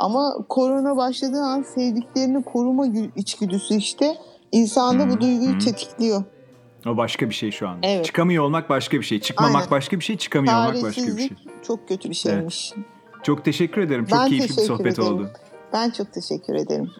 Ama 0.00 0.36
korona 0.48 0.96
başladığı 0.96 1.40
an 1.42 1.62
sevdiklerini 1.62 2.42
koruma 2.44 2.86
gü- 2.86 3.10
içgüdüsü 3.16 3.74
işte 3.74 4.16
insanda 4.52 5.04
Hı, 5.04 5.10
bu 5.10 5.20
duyguyu 5.20 5.54
hı. 5.54 5.58
tetikliyor. 5.58 6.24
O 6.86 6.96
başka 6.96 7.28
bir 7.28 7.34
şey 7.34 7.50
şu 7.50 7.68
an. 7.68 7.78
Evet. 7.82 8.04
Çıkamıyor 8.04 8.44
olmak 8.44 8.68
başka 8.68 8.96
bir 8.96 9.04
şey. 9.04 9.20
Çıkmamak 9.20 9.56
Aynen. 9.56 9.70
başka 9.70 9.96
bir 9.98 10.04
şey, 10.04 10.16
çıkamıyor 10.16 10.54
olmak 10.54 10.82
başka 10.82 11.02
bir 11.02 11.18
şey. 11.18 11.30
Çok 11.62 11.88
kötü 11.88 12.10
bir 12.10 12.14
şeymiş. 12.14 12.72
Çok 13.22 13.44
teşekkür 13.44 13.82
ederim. 13.82 14.06
Çok 14.06 14.18
Ben 14.18 14.28
keyifli 14.28 14.56
bir 14.56 14.62
sohbet 14.62 14.98
ederim. 14.98 15.14
oldu. 15.14 15.30
Ben 15.72 15.90
çok 15.90 16.12
teşekkür 16.12 16.54
ederim. 16.54 16.90